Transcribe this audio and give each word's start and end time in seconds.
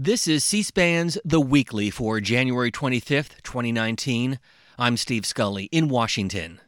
This 0.00 0.28
is 0.28 0.44
C 0.44 0.62
SPAN's 0.62 1.18
The 1.24 1.40
Weekly 1.40 1.90
for 1.90 2.20
January 2.20 2.70
25th, 2.70 3.42
2019. 3.42 4.38
I'm 4.78 4.96
Steve 4.96 5.26
Scully 5.26 5.64
in 5.72 5.88
Washington. 5.88 6.60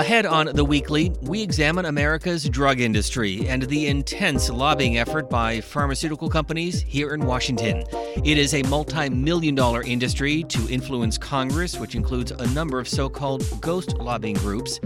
Ahead 0.00 0.24
on 0.24 0.46
The 0.54 0.64
Weekly, 0.64 1.12
we 1.20 1.42
examine 1.42 1.84
America's 1.84 2.48
drug 2.48 2.80
industry 2.80 3.46
and 3.46 3.64
the 3.64 3.86
intense 3.86 4.48
lobbying 4.48 4.96
effort 4.96 5.28
by 5.28 5.60
pharmaceutical 5.60 6.30
companies 6.30 6.80
here 6.80 7.12
in 7.12 7.26
Washington. 7.26 7.84
It 8.24 8.38
is 8.38 8.54
a 8.54 8.62
multi 8.62 9.10
million 9.10 9.54
dollar 9.54 9.82
industry 9.82 10.42
to 10.44 10.66
influence 10.70 11.18
Congress, 11.18 11.78
which 11.78 11.96
includes 11.96 12.30
a 12.30 12.46
number 12.54 12.80
of 12.80 12.88
so 12.88 13.10
called 13.10 13.44
ghost 13.60 13.98
lobbying 13.98 14.36
groups. 14.36 14.80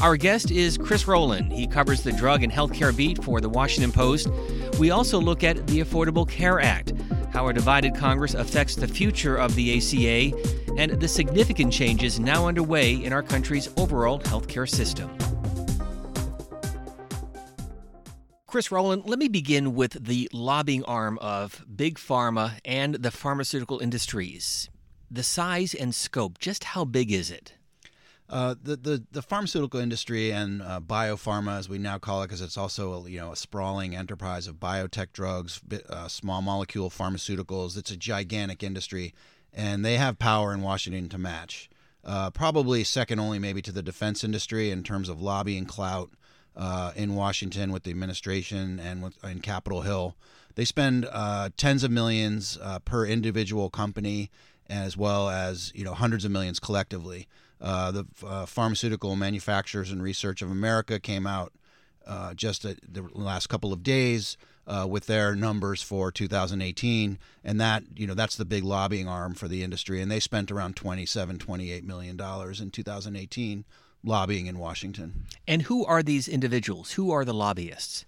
Our 0.00 0.16
guest 0.16 0.50
is 0.50 0.76
Chris 0.76 1.06
Rowland. 1.06 1.52
He 1.52 1.68
covers 1.68 2.02
the 2.02 2.10
drug 2.10 2.42
and 2.42 2.52
healthcare 2.52 2.94
beat 2.94 3.22
for 3.22 3.40
the 3.40 3.48
Washington 3.48 3.92
Post. 3.92 4.28
We 4.80 4.90
also 4.90 5.20
look 5.20 5.44
at 5.44 5.64
the 5.68 5.78
Affordable 5.78 6.28
Care 6.28 6.58
Act, 6.58 6.92
how 7.32 7.46
a 7.46 7.52
divided 7.52 7.94
Congress 7.94 8.34
affects 8.34 8.74
the 8.74 8.88
future 8.88 9.36
of 9.36 9.54
the 9.54 9.76
ACA 9.76 10.55
and 10.76 11.00
the 11.00 11.08
significant 11.08 11.72
changes 11.72 12.20
now 12.20 12.46
underway 12.46 12.92
in 12.94 13.12
our 13.12 13.22
country's 13.22 13.68
overall 13.76 14.20
healthcare 14.20 14.68
system. 14.68 15.10
Chris 18.46 18.70
Rowland, 18.70 19.02
let 19.06 19.18
me 19.18 19.28
begin 19.28 19.74
with 19.74 20.04
the 20.06 20.30
lobbying 20.32 20.84
arm 20.84 21.18
of 21.18 21.64
Big 21.74 21.98
Pharma 21.98 22.52
and 22.64 22.94
the 22.94 23.10
pharmaceutical 23.10 23.80
industries. 23.80 24.70
The 25.10 25.22
size 25.22 25.74
and 25.74 25.94
scope, 25.94 26.38
just 26.38 26.64
how 26.64 26.84
big 26.84 27.12
is 27.12 27.30
it? 27.30 27.54
Uh, 28.28 28.56
the, 28.60 28.76
the 28.76 29.04
the 29.12 29.22
pharmaceutical 29.22 29.78
industry 29.78 30.32
and 30.32 30.60
uh, 30.60 30.80
biopharma, 30.80 31.58
as 31.58 31.68
we 31.68 31.78
now 31.78 31.96
call 31.96 32.22
it, 32.22 32.26
because 32.26 32.40
it's 32.40 32.56
also 32.56 32.94
a, 33.04 33.08
you 33.08 33.20
know 33.20 33.30
a 33.30 33.36
sprawling 33.36 33.94
enterprise 33.94 34.48
of 34.48 34.56
biotech 34.56 35.12
drugs, 35.12 35.60
uh, 35.88 36.08
small 36.08 36.42
molecule 36.42 36.90
pharmaceuticals. 36.90 37.76
It's 37.76 37.92
a 37.92 37.96
gigantic 37.96 38.64
industry, 38.64 39.14
and 39.56 39.84
they 39.84 39.96
have 39.96 40.18
power 40.18 40.52
in 40.52 40.60
Washington 40.60 41.08
to 41.08 41.18
match. 41.18 41.70
Uh, 42.04 42.30
probably 42.30 42.84
second 42.84 43.18
only 43.18 43.38
maybe 43.38 43.60
to 43.62 43.72
the 43.72 43.82
defense 43.82 44.22
industry 44.22 44.70
in 44.70 44.84
terms 44.84 45.08
of 45.08 45.20
lobbying 45.20 45.64
clout 45.64 46.10
uh, 46.54 46.92
in 46.94 47.16
Washington 47.16 47.72
with 47.72 47.82
the 47.82 47.90
administration 47.90 48.78
and 48.78 49.02
with 49.02 49.22
in 49.24 49.40
Capitol 49.40 49.82
Hill. 49.82 50.14
They 50.54 50.64
spend 50.64 51.08
uh, 51.10 51.50
tens 51.56 51.82
of 51.82 51.90
millions 51.90 52.58
uh, 52.62 52.78
per 52.80 53.06
individual 53.06 53.68
company, 53.68 54.30
as 54.68 54.96
well 54.96 55.28
as 55.28 55.72
you 55.74 55.84
know 55.84 55.94
hundreds 55.94 56.24
of 56.24 56.30
millions 56.30 56.60
collectively. 56.60 57.26
Uh, 57.60 57.90
the 57.90 58.06
uh, 58.24 58.46
Pharmaceutical 58.46 59.16
Manufacturers 59.16 59.90
and 59.90 60.02
Research 60.02 60.42
of 60.42 60.50
America 60.50 61.00
came 61.00 61.26
out 61.26 61.52
just 62.36 62.64
a, 62.64 62.76
the 62.86 63.02
last 63.14 63.48
couple 63.48 63.72
of 63.72 63.82
days 63.82 64.36
uh, 64.66 64.86
with 64.88 65.06
their 65.06 65.34
numbers 65.36 65.82
for 65.82 66.10
2018 66.10 67.18
and 67.44 67.60
that 67.60 67.84
you 67.94 68.06
know 68.06 68.14
that's 68.14 68.36
the 68.36 68.44
big 68.44 68.64
lobbying 68.64 69.08
arm 69.08 69.34
for 69.34 69.48
the 69.48 69.62
industry. 69.62 70.00
And 70.00 70.10
they 70.10 70.20
spent 70.20 70.50
around 70.50 70.76
27 70.76 71.38
28 71.38 71.84
million 71.84 72.16
dollars 72.16 72.60
in 72.60 72.70
2018 72.70 73.64
lobbying 74.04 74.46
in 74.46 74.58
Washington. 74.58 75.24
And 75.46 75.62
who 75.62 75.84
are 75.84 76.02
these 76.02 76.28
individuals? 76.28 76.92
Who 76.92 77.10
are 77.10 77.24
the 77.24 77.34
lobbyists? 77.34 78.04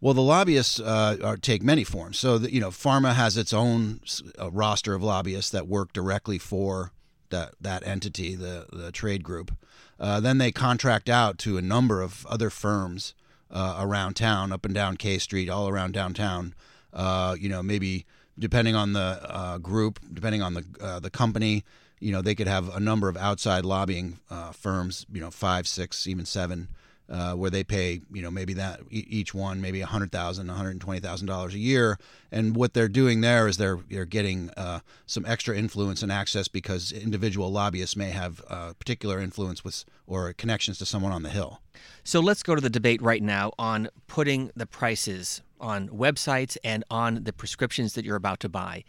Well, 0.00 0.14
the 0.14 0.22
lobbyists 0.22 0.78
uh, 0.78 1.16
are, 1.24 1.36
take 1.36 1.62
many 1.62 1.82
forms. 1.82 2.18
So, 2.18 2.38
the, 2.38 2.52
you 2.52 2.60
know, 2.60 2.68
pharma 2.68 3.14
has 3.14 3.36
its 3.36 3.52
own 3.52 4.00
uh, 4.38 4.50
roster 4.50 4.94
of 4.94 5.02
lobbyists 5.02 5.50
that 5.52 5.66
work 5.66 5.92
directly 5.92 6.38
for 6.38 6.92
that 7.30 7.54
that 7.60 7.86
entity, 7.86 8.34
the 8.34 8.66
the 8.72 8.92
trade 8.92 9.24
group. 9.24 9.52
Uh, 9.98 10.20
then 10.20 10.38
they 10.38 10.52
contract 10.52 11.08
out 11.08 11.38
to 11.38 11.56
a 11.56 11.62
number 11.62 12.02
of 12.02 12.26
other 12.26 12.50
firms 12.50 13.14
uh, 13.50 13.76
around 13.80 14.14
town, 14.14 14.52
up 14.52 14.64
and 14.64 14.74
down 14.74 14.96
K 14.96 15.18
Street, 15.18 15.48
all 15.48 15.68
around 15.68 15.92
downtown. 15.92 16.54
Uh, 16.92 17.36
you 17.38 17.48
know, 17.48 17.62
maybe 17.62 18.06
depending 18.38 18.74
on 18.74 18.92
the 18.92 19.20
uh, 19.22 19.58
group, 19.58 20.00
depending 20.12 20.42
on 20.42 20.54
the 20.54 20.64
uh, 20.80 21.00
the 21.00 21.10
company, 21.10 21.64
you 22.00 22.12
know, 22.12 22.22
they 22.22 22.34
could 22.34 22.48
have 22.48 22.74
a 22.74 22.80
number 22.80 23.08
of 23.08 23.16
outside 23.16 23.64
lobbying 23.64 24.18
uh, 24.30 24.52
firms. 24.52 25.06
You 25.12 25.20
know, 25.20 25.30
five, 25.30 25.66
six, 25.66 26.06
even 26.06 26.24
seven. 26.24 26.68
Uh, 27.08 27.34
where 27.34 27.50
they 27.50 27.62
pay, 27.62 28.00
you 28.12 28.20
know, 28.20 28.32
maybe 28.32 28.52
that 28.54 28.80
each 28.90 29.32
one 29.32 29.60
maybe 29.60 29.80
a 29.80 29.86
hundred 29.86 30.10
thousand, 30.10 30.48
one 30.48 30.56
hundred 30.56 30.80
twenty 30.80 30.98
thousand 30.98 31.28
dollars 31.28 31.54
a 31.54 31.58
year, 31.58 31.98
and 32.32 32.56
what 32.56 32.74
they're 32.74 32.88
doing 32.88 33.20
there 33.20 33.46
is 33.46 33.58
they're 33.58 33.78
they're 33.88 34.04
getting 34.04 34.50
uh, 34.56 34.80
some 35.06 35.24
extra 35.24 35.56
influence 35.56 36.02
and 36.02 36.10
access 36.10 36.48
because 36.48 36.90
individual 36.90 37.52
lobbyists 37.52 37.94
may 37.94 38.10
have 38.10 38.42
uh, 38.50 38.72
particular 38.80 39.20
influence 39.20 39.62
with 39.62 39.84
or 40.08 40.32
connections 40.32 40.78
to 40.78 40.84
someone 40.84 41.12
on 41.12 41.22
the 41.22 41.30
hill. 41.30 41.60
So 42.02 42.18
let's 42.18 42.42
go 42.42 42.56
to 42.56 42.60
the 42.60 42.70
debate 42.70 43.00
right 43.00 43.22
now 43.22 43.52
on 43.56 43.88
putting 44.08 44.50
the 44.56 44.66
prices 44.66 45.42
on 45.60 45.88
websites 45.90 46.56
and 46.64 46.82
on 46.90 47.22
the 47.22 47.32
prescriptions 47.32 47.92
that 47.94 48.04
you're 48.04 48.16
about 48.16 48.40
to 48.40 48.48
buy. 48.48 48.82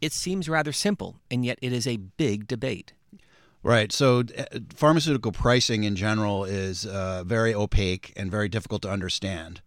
It 0.00 0.14
seems 0.14 0.48
rather 0.48 0.72
simple, 0.72 1.20
and 1.30 1.44
yet 1.44 1.58
it 1.60 1.74
is 1.74 1.86
a 1.86 1.98
big 1.98 2.46
debate. 2.46 2.94
Right. 3.62 3.90
So, 3.92 4.20
uh, 4.20 4.60
pharmaceutical 4.70 5.32
pricing 5.32 5.84
in 5.84 5.96
general 5.96 6.44
is 6.44 6.86
uh, 6.86 7.24
very 7.24 7.52
opaque 7.52 8.12
and 8.16 8.30
very 8.30 8.48
difficult 8.48 8.82
to 8.82 8.90
understand. 8.90 9.60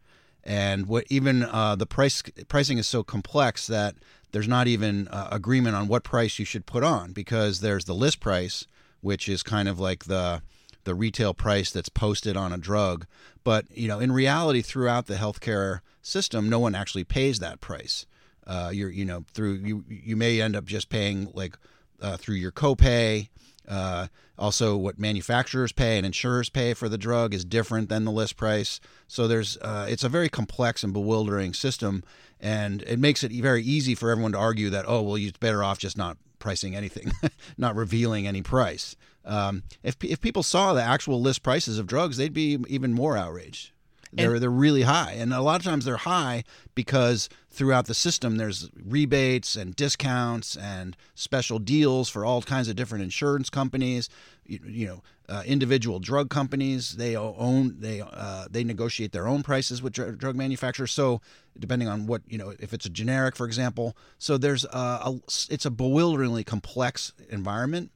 And 0.43 0.87
what 0.87 1.05
even 1.09 1.43
uh, 1.43 1.75
the 1.75 1.85
price 1.85 2.23
pricing 2.47 2.77
is 2.77 2.87
so 2.87 3.03
complex 3.03 3.67
that 3.67 3.95
there's 4.31 4.47
not 4.47 4.67
even 4.67 5.07
uh, 5.09 5.27
agreement 5.31 5.75
on 5.75 5.87
what 5.87 6.03
price 6.03 6.39
you 6.39 6.45
should 6.45 6.65
put 6.65 6.83
on 6.83 7.11
because 7.11 7.59
there's 7.59 7.85
the 7.85 7.93
list 7.93 8.19
price, 8.19 8.65
which 9.01 9.27
is 9.29 9.43
kind 9.43 9.67
of 9.67 9.79
like 9.79 10.05
the 10.05 10.41
the 10.83 10.95
retail 10.95 11.33
price 11.33 11.69
that's 11.69 11.89
posted 11.89 12.35
on 12.35 12.51
a 12.51 12.57
drug. 12.57 13.05
But 13.43 13.65
you 13.75 13.87
know, 13.87 13.99
in 13.99 14.11
reality, 14.11 14.61
throughout 14.61 15.07
the 15.07 15.15
healthcare 15.15 15.81
system, 16.01 16.49
no 16.49 16.59
one 16.59 16.75
actually 16.75 17.03
pays 17.03 17.39
that 17.39 17.61
price. 17.61 18.05
Uh, 18.47 18.71
you're 18.73 18.89
you 18.89 19.05
know 19.05 19.25
through 19.33 19.53
you 19.53 19.83
you 19.87 20.15
may 20.15 20.41
end 20.41 20.55
up 20.55 20.65
just 20.65 20.89
paying 20.89 21.29
like 21.33 21.55
uh, 22.01 22.17
through 22.17 22.35
your 22.35 22.51
copay. 22.51 23.29
Uh, 23.67 24.07
also, 24.37 24.75
what 24.75 24.97
manufacturers 24.97 25.71
pay 25.71 25.97
and 25.97 26.05
insurers 26.05 26.49
pay 26.49 26.73
for 26.73 26.89
the 26.89 26.97
drug 26.97 27.33
is 27.33 27.45
different 27.45 27.89
than 27.89 28.05
the 28.05 28.11
list 28.11 28.35
price. 28.35 28.79
So 29.07 29.27
there's 29.27 29.57
uh, 29.57 29.87
it's 29.89 30.03
a 30.03 30.09
very 30.09 30.29
complex 30.29 30.83
and 30.83 30.93
bewildering 30.93 31.53
system, 31.53 32.03
and 32.39 32.81
it 32.83 32.99
makes 32.99 33.23
it 33.23 33.31
very 33.31 33.63
easy 33.63 33.93
for 33.95 34.09
everyone 34.09 34.31
to 34.31 34.37
argue 34.39 34.69
that 34.71 34.85
oh 34.87 35.01
well, 35.01 35.17
you're 35.17 35.31
better 35.39 35.63
off 35.63 35.77
just 35.77 35.97
not 35.97 36.17
pricing 36.39 36.75
anything, 36.75 37.11
not 37.57 37.75
revealing 37.75 38.27
any 38.27 38.41
price. 38.41 38.95
Um, 39.23 39.63
if 39.83 39.95
if 40.03 40.19
people 40.21 40.43
saw 40.43 40.73
the 40.73 40.83
actual 40.83 41.21
list 41.21 41.43
prices 41.43 41.77
of 41.77 41.87
drugs, 41.87 42.17
they'd 42.17 42.33
be 42.33 42.57
even 42.67 42.93
more 42.93 43.15
outraged. 43.15 43.71
They're 44.13 44.39
they're 44.39 44.49
really 44.49 44.81
high, 44.83 45.13
and 45.13 45.33
a 45.33 45.41
lot 45.41 45.59
of 45.59 45.65
times 45.65 45.85
they're 45.85 45.97
high 45.97 46.43
because 46.75 47.29
throughout 47.49 47.85
the 47.85 47.93
system 47.93 48.37
there's 48.37 48.69
rebates 48.83 49.55
and 49.55 49.75
discounts 49.75 50.55
and 50.55 50.97
special 51.15 51.59
deals 51.59 52.09
for 52.09 52.25
all 52.25 52.41
kinds 52.41 52.67
of 52.67 52.75
different 52.75 53.03
insurance 53.03 53.49
companies. 53.49 54.09
You, 54.45 54.59
you 54.65 54.87
know, 54.87 55.03
uh, 55.29 55.43
individual 55.45 55.99
drug 55.99 56.29
companies 56.29 56.97
they 56.97 57.15
own 57.15 57.77
they 57.79 58.01
uh, 58.01 58.47
they 58.49 58.63
negotiate 58.63 59.13
their 59.13 59.27
own 59.27 59.43
prices 59.43 59.81
with 59.81 59.93
dr- 59.93 60.17
drug 60.17 60.35
manufacturers. 60.35 60.91
So 60.91 61.21
depending 61.57 61.87
on 61.87 62.05
what 62.05 62.21
you 62.27 62.37
know, 62.37 62.53
if 62.59 62.73
it's 62.73 62.85
a 62.85 62.89
generic, 62.89 63.35
for 63.35 63.45
example, 63.45 63.95
so 64.17 64.37
there's 64.37 64.65
a, 64.65 64.77
a 64.77 65.19
it's 65.49 65.65
a 65.65 65.71
bewilderingly 65.71 66.43
complex 66.43 67.13
environment 67.29 67.91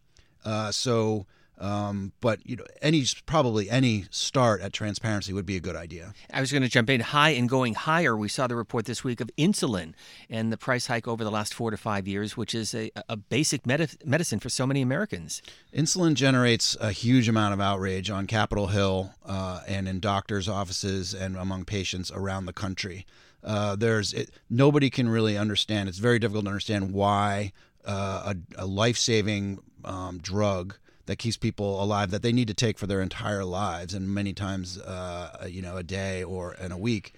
uh, 0.46 0.72
so, 0.72 1.26
um, 1.58 2.12
but 2.20 2.46
you 2.46 2.56
know, 2.56 2.66
any 2.82 3.06
probably 3.26 3.70
any 3.70 4.06
start 4.10 4.62
at 4.62 4.74
transparency 4.74 5.32
would 5.34 5.46
be 5.46 5.56
a 5.56 5.60
good 5.60 5.76
idea. 5.76 6.14
I 6.32 6.42
was 6.42 6.52
going 6.52 6.64
to 6.64 6.70
jump 6.70 6.90
in 6.90 7.00
high 7.00 7.30
and 7.32 7.48
going 7.48 7.76
higher. 7.76 8.16
We 8.16 8.28
saw 8.28 8.48
the 8.48 8.56
report 8.56 8.86
this 8.86 9.04
week 9.04 9.22
of 9.22 9.30
insulin 9.38 9.94
and 10.30 10.52
the 10.52 10.58
price 10.58 10.88
hike 10.88 11.08
over 11.08 11.24
the 11.24 11.32
last 11.32 11.54
four 11.54 11.72
to 11.72 11.78
five 11.78 12.08
years, 12.08 12.36
which 12.36 12.54
is 12.54 12.74
a, 12.76 12.92
a 13.08 13.16
basic 13.16 13.66
med- 13.66 13.98
medicine 14.04 14.40
for 14.40 14.50
so 14.50 14.68
many 14.68 14.82
Americans. 14.82 15.42
Insulin 15.74 16.14
generates 16.16 16.76
a 16.82 16.92
huge 16.92 17.30
amount 17.30 17.54
of 17.54 17.62
outrage 17.62 18.10
on 18.10 18.28
Capitol 18.28 18.68
Hill 18.68 19.14
uh, 19.26 19.62
and 19.68 19.88
in 19.88 20.00
doctors' 20.00 20.50
offices 20.50 21.14
and 21.14 21.38
among 21.38 21.66
patients 21.66 22.12
around 22.12 22.46
the 22.46 22.54
country. 22.54 23.06
Uh, 23.44 23.76
there's 23.76 24.12
it, 24.14 24.32
nobody 24.50 24.90
can 24.90 25.08
really 25.08 25.38
understand. 25.38 25.88
It's 25.88 26.00
very 26.00 26.20
difficult 26.20 26.46
to 26.46 26.50
understand 26.50 26.92
why 26.92 27.54
uh, 27.86 28.34
a, 28.58 28.64
a 28.64 28.66
life-saving 28.66 29.60
um, 29.84 30.18
drug 30.18 30.76
that 31.06 31.18
keeps 31.18 31.38
people 31.38 31.82
alive 31.84 32.12
that 32.12 32.22
they 32.22 32.32
need 32.32 32.48
to 32.48 32.54
take 32.54 32.78
for 32.78 32.88
their 32.88 33.02
entire 33.02 33.46
lives 33.46 33.94
and 33.94 34.14
many 34.14 34.34
times 34.34 34.78
uh, 34.80 35.48
you 35.50 35.62
know 35.62 35.78
a 35.78 35.84
day 35.84 36.24
or 36.24 36.54
in 36.56 36.72
a 36.72 36.78
week 36.78 37.14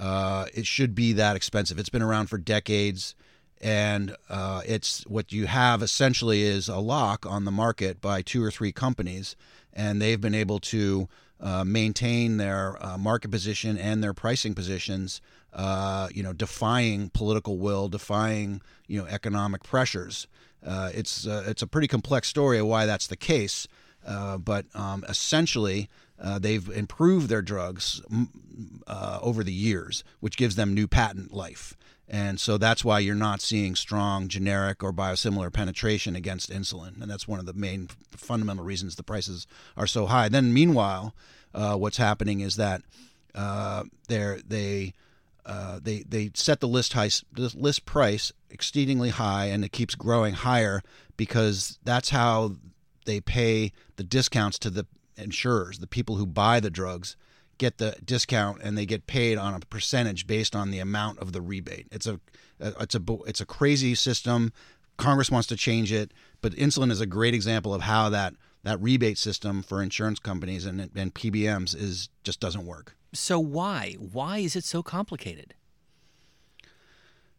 uh, 0.00 0.46
it 0.54 0.66
should 0.66 0.94
be 0.94 1.12
that 1.12 1.36
expensive. 1.36 1.78
It's 1.78 1.90
been 1.90 2.02
around 2.02 2.28
for 2.28 2.38
decades 2.38 3.14
and 3.60 4.16
uh, 4.30 4.62
it's 4.64 5.06
what 5.06 5.30
you 5.30 5.46
have 5.46 5.82
essentially 5.82 6.42
is 6.42 6.68
a 6.68 6.78
lock 6.78 7.26
on 7.26 7.44
the 7.44 7.50
market 7.50 8.00
by 8.00 8.22
two 8.22 8.42
or 8.42 8.50
three 8.50 8.72
companies 8.72 9.36
and 9.74 10.00
they've 10.00 10.20
been 10.20 10.34
able 10.34 10.58
to 10.58 11.06
uh, 11.40 11.64
maintain 11.64 12.36
their 12.36 12.76
uh, 12.84 12.98
market 12.98 13.30
position 13.30 13.78
and 13.78 14.02
their 14.02 14.14
pricing 14.14 14.54
positions 14.54 15.20
uh, 15.52 16.08
you 16.12 16.22
know 16.22 16.32
defying 16.32 17.08
political 17.10 17.58
will 17.58 17.88
defying 17.88 18.60
you 18.86 19.00
know 19.00 19.06
economic 19.06 19.62
pressures 19.62 20.26
uh, 20.64 20.90
it's 20.94 21.26
uh, 21.26 21.44
it's 21.46 21.62
a 21.62 21.66
pretty 21.66 21.88
complex 21.88 22.28
story 22.28 22.58
of 22.58 22.66
why 22.66 22.86
that's 22.86 23.06
the 23.06 23.16
case, 23.16 23.66
but 24.04 24.66
um, 24.74 25.04
essentially 25.08 25.88
they've 26.38 26.68
improved 26.70 27.28
their 27.28 27.42
drugs 27.42 28.02
over 28.86 29.42
the 29.42 29.52
years, 29.52 30.04
which 30.20 30.36
gives 30.36 30.56
them 30.56 30.74
new 30.74 30.86
patent 30.86 31.32
life. 31.32 31.76
And 32.12 32.40
so 32.40 32.58
that's 32.58 32.84
why 32.84 32.98
you're 32.98 33.14
not 33.14 33.40
seeing 33.40 33.76
strong 33.76 34.26
generic 34.26 34.82
or 34.82 34.92
biosimilar 34.92 35.52
penetration 35.52 36.16
against 36.16 36.50
insulin. 36.50 37.00
And 37.00 37.08
that's 37.08 37.28
one 37.28 37.38
of 37.38 37.46
the 37.46 37.52
main 37.54 37.88
fundamental 38.10 38.64
reasons 38.64 38.96
the 38.96 39.04
prices 39.04 39.46
are 39.76 39.86
so 39.86 40.06
high. 40.06 40.28
Then, 40.28 40.52
meanwhile, 40.52 41.14
uh, 41.54 41.76
what's 41.76 41.98
happening 41.98 42.40
is 42.40 42.56
that 42.56 42.82
they're, 44.08 44.40
they 44.44 44.94
uh, 45.46 45.80
they 45.82 46.04
they 46.08 46.30
set 46.34 46.60
the 46.60 46.68
list 46.68 46.92
high, 46.92 47.10
the 47.32 47.52
list 47.56 47.86
price 47.86 48.32
exceedingly 48.50 49.10
high, 49.10 49.46
and 49.46 49.64
it 49.64 49.72
keeps 49.72 49.94
growing 49.94 50.34
higher 50.34 50.82
because 51.16 51.78
that's 51.84 52.10
how 52.10 52.56
they 53.06 53.20
pay 53.20 53.72
the 53.96 54.04
discounts 54.04 54.58
to 54.58 54.70
the 54.70 54.86
insurers. 55.16 55.78
The 55.78 55.86
people 55.86 56.16
who 56.16 56.26
buy 56.26 56.60
the 56.60 56.70
drugs 56.70 57.16
get 57.60 57.78
the 57.78 57.94
discount, 58.04 58.60
and 58.62 58.76
they 58.76 58.86
get 58.86 59.06
paid 59.06 59.38
on 59.38 59.54
a 59.54 59.60
percentage 59.60 60.26
based 60.26 60.56
on 60.56 60.70
the 60.70 60.80
amount 60.80 61.18
of 61.18 61.32
the 61.32 61.42
rebate. 61.42 61.86
It's 61.92 62.06
a 62.06 62.18
it's 62.58 62.94
a 62.94 63.02
it's 63.26 63.40
a 63.40 63.46
crazy 63.46 63.94
system. 63.94 64.52
Congress 64.96 65.30
wants 65.30 65.46
to 65.48 65.56
change 65.56 65.92
it, 65.92 66.12
but 66.40 66.52
insulin 66.54 66.90
is 66.90 67.00
a 67.00 67.06
great 67.06 67.34
example 67.34 67.72
of 67.72 67.82
how 67.82 68.08
that 68.08 68.34
that 68.64 68.80
rebate 68.80 69.18
system 69.18 69.62
for 69.62 69.82
insurance 69.82 70.18
companies 70.18 70.66
and, 70.66 70.90
and 70.94 71.14
PBMs 71.14 71.74
is 71.74 72.08
just 72.24 72.40
doesn't 72.40 72.66
work. 72.66 72.96
So 73.12 73.38
why? 73.38 73.96
Why 73.98 74.38
is 74.38 74.56
it 74.56 74.64
so 74.64 74.82
complicated? 74.82 75.54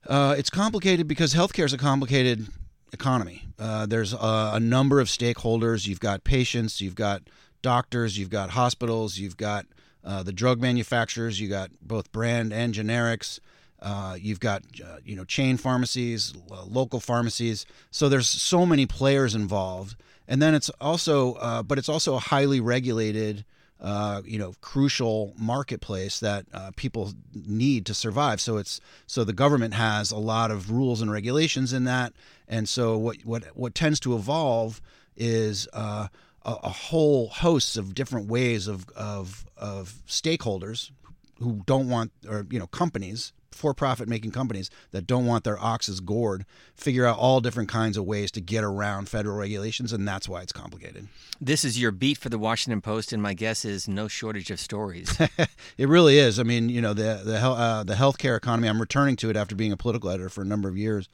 Uh, 0.07 0.35
it's 0.37 0.49
complicated 0.49 1.07
because 1.07 1.33
healthcare 1.33 1.65
is 1.65 1.73
a 1.73 1.77
complicated 1.77 2.47
economy. 2.91 3.43
Uh, 3.59 3.85
there's 3.85 4.13
a, 4.13 4.51
a, 4.55 4.59
number 4.59 4.99
of 4.99 5.07
stakeholders. 5.07 5.87
You've 5.87 5.99
got 5.99 6.23
patients, 6.23 6.81
you've 6.81 6.95
got 6.95 7.21
doctors, 7.61 8.17
you've 8.17 8.31
got 8.31 8.49
hospitals, 8.49 9.19
you've 9.19 9.37
got 9.37 9.67
uh, 10.03 10.23
the 10.23 10.31
drug 10.31 10.59
manufacturers, 10.59 11.39
you 11.39 11.47
got 11.47 11.71
both 11.81 12.11
brand 12.11 12.51
and 12.53 12.73
generics. 12.73 13.39
Uh, 13.81 14.15
you've 14.19 14.39
got 14.39 14.63
uh, 14.83 14.97
you 15.03 15.15
know 15.15 15.25
chain 15.25 15.57
pharmacies, 15.57 16.33
local 16.67 16.99
pharmacies. 16.99 17.65
So 17.89 18.09
there's 18.09 18.27
so 18.27 18.65
many 18.65 18.85
players 18.85 19.33
involved, 19.33 19.95
and 20.27 20.41
then 20.41 20.53
it's 20.53 20.69
also, 20.81 21.33
uh, 21.35 21.63
but 21.63 21.77
it's 21.77 21.89
also 21.89 22.15
a 22.15 22.19
highly 22.19 22.59
regulated 22.59 23.43
uh, 23.81 24.21
you 24.23 24.37
know 24.37 24.53
crucial 24.61 25.33
marketplace 25.37 26.19
that 26.19 26.45
uh, 26.53 26.71
people 26.75 27.13
need 27.33 27.85
to 27.87 27.95
survive. 27.95 28.39
So 28.39 28.57
it's 28.57 28.79
so 29.07 29.23
the 29.23 29.33
government 29.33 29.73
has 29.73 30.11
a 30.11 30.17
lot 30.17 30.51
of 30.51 30.69
rules 30.69 31.01
and 31.01 31.11
regulations 31.11 31.73
in 31.73 31.85
that, 31.85 32.13
and 32.47 32.69
so 32.69 32.97
what 32.97 33.17
what 33.23 33.45
what 33.55 33.73
tends 33.73 33.99
to 34.01 34.15
evolve 34.15 34.79
is 35.17 35.67
uh, 35.73 36.07
a, 36.43 36.55
a, 36.63 36.69
whole 36.69 37.27
host 37.27 37.77
of 37.77 37.93
different 37.93 38.27
ways 38.27 38.67
of 38.67 38.89
of 38.89 39.45
of 39.57 39.95
stakeholders 40.07 40.91
who 41.39 41.61
don't 41.65 41.89
want 41.89 42.11
or 42.27 42.45
you 42.49 42.59
know 42.59 42.67
companies 42.67 43.33
for 43.51 43.73
profit 43.73 44.07
making 44.07 44.31
companies 44.31 44.69
that 44.91 45.05
don't 45.05 45.25
want 45.25 45.43
their 45.43 45.59
oxes 45.59 45.99
gored 45.99 46.45
figure 46.73 47.05
out 47.05 47.17
all 47.17 47.41
different 47.41 47.69
kinds 47.69 47.97
of 47.97 48.05
ways 48.05 48.31
to 48.31 48.41
get 48.41 48.63
around 48.63 49.09
federal 49.09 49.37
regulations, 49.37 49.93
and 49.93 50.07
that's 50.07 50.27
why 50.27 50.41
it's 50.41 50.53
complicated. 50.53 51.07
This 51.39 51.63
is 51.63 51.79
your 51.79 51.91
beat 51.91 52.17
for 52.17 52.29
the 52.29 52.39
Washington 52.39 52.81
Post, 52.81 53.11
and 53.11 53.21
my 53.21 53.33
guess 53.33 53.65
is 53.65 53.87
no 53.87 54.07
shortage 54.07 54.49
of 54.51 54.59
stories. 54.59 55.19
it 55.77 55.87
really 55.87 56.17
is. 56.17 56.39
I 56.39 56.43
mean, 56.43 56.69
you 56.69 56.81
know, 56.81 56.93
the 56.93 57.21
the 57.23 57.37
uh, 57.37 57.83
the 57.83 57.95
healthcare 57.95 58.37
economy. 58.37 58.67
I'm 58.67 58.79
returning 58.79 59.15
to 59.17 59.29
it 59.29 59.35
after 59.35 59.55
being 59.55 59.71
a 59.71 59.77
political 59.77 60.09
editor 60.09 60.29
for 60.29 60.41
a 60.41 60.45
number 60.45 60.69
of 60.69 60.77
years, 60.77 61.09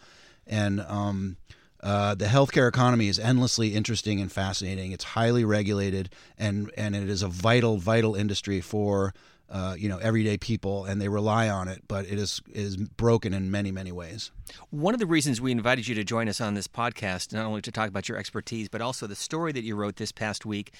and 0.45 0.81
um, 0.81 1.37
uh, 1.81 2.15
the 2.15 2.25
healthcare 2.25 2.67
economy 2.67 3.07
is 3.07 3.19
endlessly 3.19 3.75
interesting 3.75 4.19
and 4.19 4.31
fascinating. 4.31 4.91
It's 4.91 5.03
highly 5.03 5.45
regulated, 5.45 6.09
and 6.37 6.71
and 6.77 6.95
it 6.95 7.09
is 7.09 7.21
a 7.21 7.27
vital, 7.27 7.77
vital 7.77 8.15
industry 8.15 8.61
for 8.61 9.13
uh, 9.49 9.75
you 9.77 9.87
know 9.87 9.97
everyday 9.97 10.37
people, 10.37 10.85
and 10.85 10.99
they 10.99 11.07
rely 11.07 11.49
on 11.49 11.67
it. 11.67 11.83
But 11.87 12.05
it 12.05 12.17
is 12.17 12.41
is 12.51 12.77
broken 12.77 13.33
in 13.33 13.51
many 13.51 13.71
many 13.71 13.91
ways. 13.91 14.31
One 14.71 14.93
of 14.95 14.99
the 14.99 15.05
reasons 15.05 15.39
we 15.39 15.51
invited 15.51 15.87
you 15.87 15.93
to 15.95 16.03
join 16.03 16.27
us 16.27 16.41
on 16.41 16.55
this 16.55 16.67
podcast, 16.67 17.31
not 17.31 17.45
only 17.45 17.61
to 17.61 17.71
talk 17.71 17.89
about 17.89 18.09
your 18.09 18.17
expertise, 18.17 18.69
but 18.69 18.81
also 18.81 19.05
the 19.05 19.15
story 19.15 19.51
that 19.51 19.63
you 19.63 19.75
wrote 19.75 19.97
this 19.97 20.11
past 20.11 20.45
week, 20.45 20.73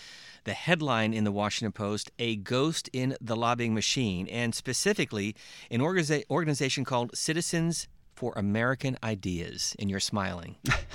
the 0.46 0.54
headline 0.54 1.14
in 1.14 1.24
the 1.24 1.32
Washington 1.32 1.72
Post: 1.74 2.12
"A 2.18 2.38
Ghost 2.38 2.90
in 2.92 3.16
the 3.22 3.36
Lobbying 3.36 3.76
Machine," 3.76 4.28
and 4.30 4.56
specifically 4.56 5.36
an 5.70 5.80
organiza- 5.80 6.24
organization 6.32 6.84
called 6.84 7.16
Citizens 7.16 7.88
for 8.18 8.34
American 8.36 8.98
Ideas, 9.04 9.76
and 9.78 9.92
you're 9.92 10.00
smiling. 10.00 10.56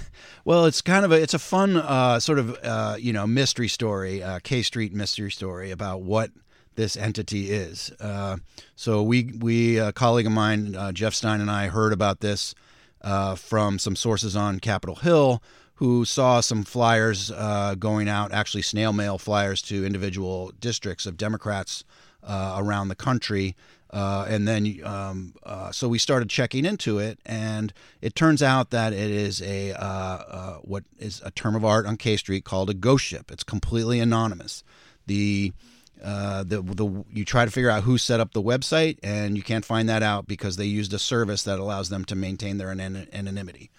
well, 0.45 0.65
it's 0.67 0.81
kind 0.81 1.05
of 1.05 1.13
a 1.13 1.21
it's 1.21 1.35
a 1.35 1.39
fun 1.39 1.77
uh, 1.77 2.19
sort 2.21 2.39
of 2.39 2.59
uh, 2.63 2.97
you 2.99 3.13
know 3.13 3.27
mystery 3.27 3.69
story, 3.69 4.23
uh, 4.23 4.41
K 4.43 4.63
Street 4.63 4.93
mystery 4.93 5.31
story 5.31 5.71
about 5.71 6.03
what 6.03 6.31
this 6.75 6.97
entity 6.97 7.51
is. 7.51 7.93
Uh, 8.01 8.39
so 8.77 9.03
we 9.03 9.33
we 9.39 9.79
a 9.79 9.93
colleague 9.93 10.27
of 10.27 10.33
mine, 10.33 10.75
uh, 10.75 10.93
Jeff 10.93 11.15
Stein, 11.15 11.41
and 11.41 11.51
I 11.51 11.69
heard 11.69 11.93
about 11.93 12.21
this 12.21 12.55
uh, 13.03 13.35
from 13.35 13.79
some 13.79 13.97
sources 13.97 14.35
on 14.37 14.61
Capitol 14.61 14.97
Hill 14.97 15.43
who 15.77 16.05
saw 16.05 16.41
some 16.41 16.63
flyers 16.63 17.33
going 17.79 18.09
out, 18.09 18.31
actually 18.31 18.63
snail 18.63 18.93
mail 18.93 19.19
flyers 19.19 19.61
to 19.63 19.85
individual 19.85 20.53
districts 20.61 21.07
of 21.07 21.17
Democrats 21.17 21.83
around 22.25 22.87
the 22.87 22.95
country. 22.95 23.57
Uh, 23.93 24.25
and 24.27 24.49
then, 24.49 24.81
um, 24.85 25.35
so 25.71 25.87
we 25.87 25.99
started 25.99 26.31
checking 26.31 26.65
into 26.65 26.99
it, 26.99 27.19
and 27.27 27.75
it 28.01 28.15
turns 28.15 28.43
out 28.43 28.71
that 28.71 28.93
it 28.95 29.11
is 29.11 29.43
a 29.43 30.61
what 30.63 30.85
is 30.99 31.21
a 31.25 31.31
term 31.31 31.55
of 31.55 31.65
art 31.65 31.87
on 31.87 31.97
K 31.97 32.17
Street 32.17 32.45
called 32.45 32.71
a 32.71 32.75
ghost 32.75 33.05
ship. 33.05 33.31
It's 33.31 33.45
completely 33.45 34.01
anonymous. 34.01 34.65
The 35.07 35.53
uh, 36.03 36.43
the 36.43 36.63
the 36.63 37.05
you 37.13 37.25
try 37.25 37.45
to 37.45 37.51
figure 37.51 37.71
out 37.71 37.85
who 37.85 37.97
set 37.97 38.19
up 38.19 38.33
the 38.33 38.43
website, 38.43 38.99
and 39.03 39.37
you 39.37 39.43
can't 39.43 39.65
find 39.65 39.89
that 39.89 40.03
out 40.03 40.27
because 40.27 40.57
they 40.57 40.65
used 40.65 40.93
a 40.93 40.99
service 40.99 41.45
that 41.45 41.59
allows 41.59 41.91
them 41.91 42.05
to 42.07 42.17
maintain 42.17 42.59
their 42.59 42.71
anonymity. 42.71 43.71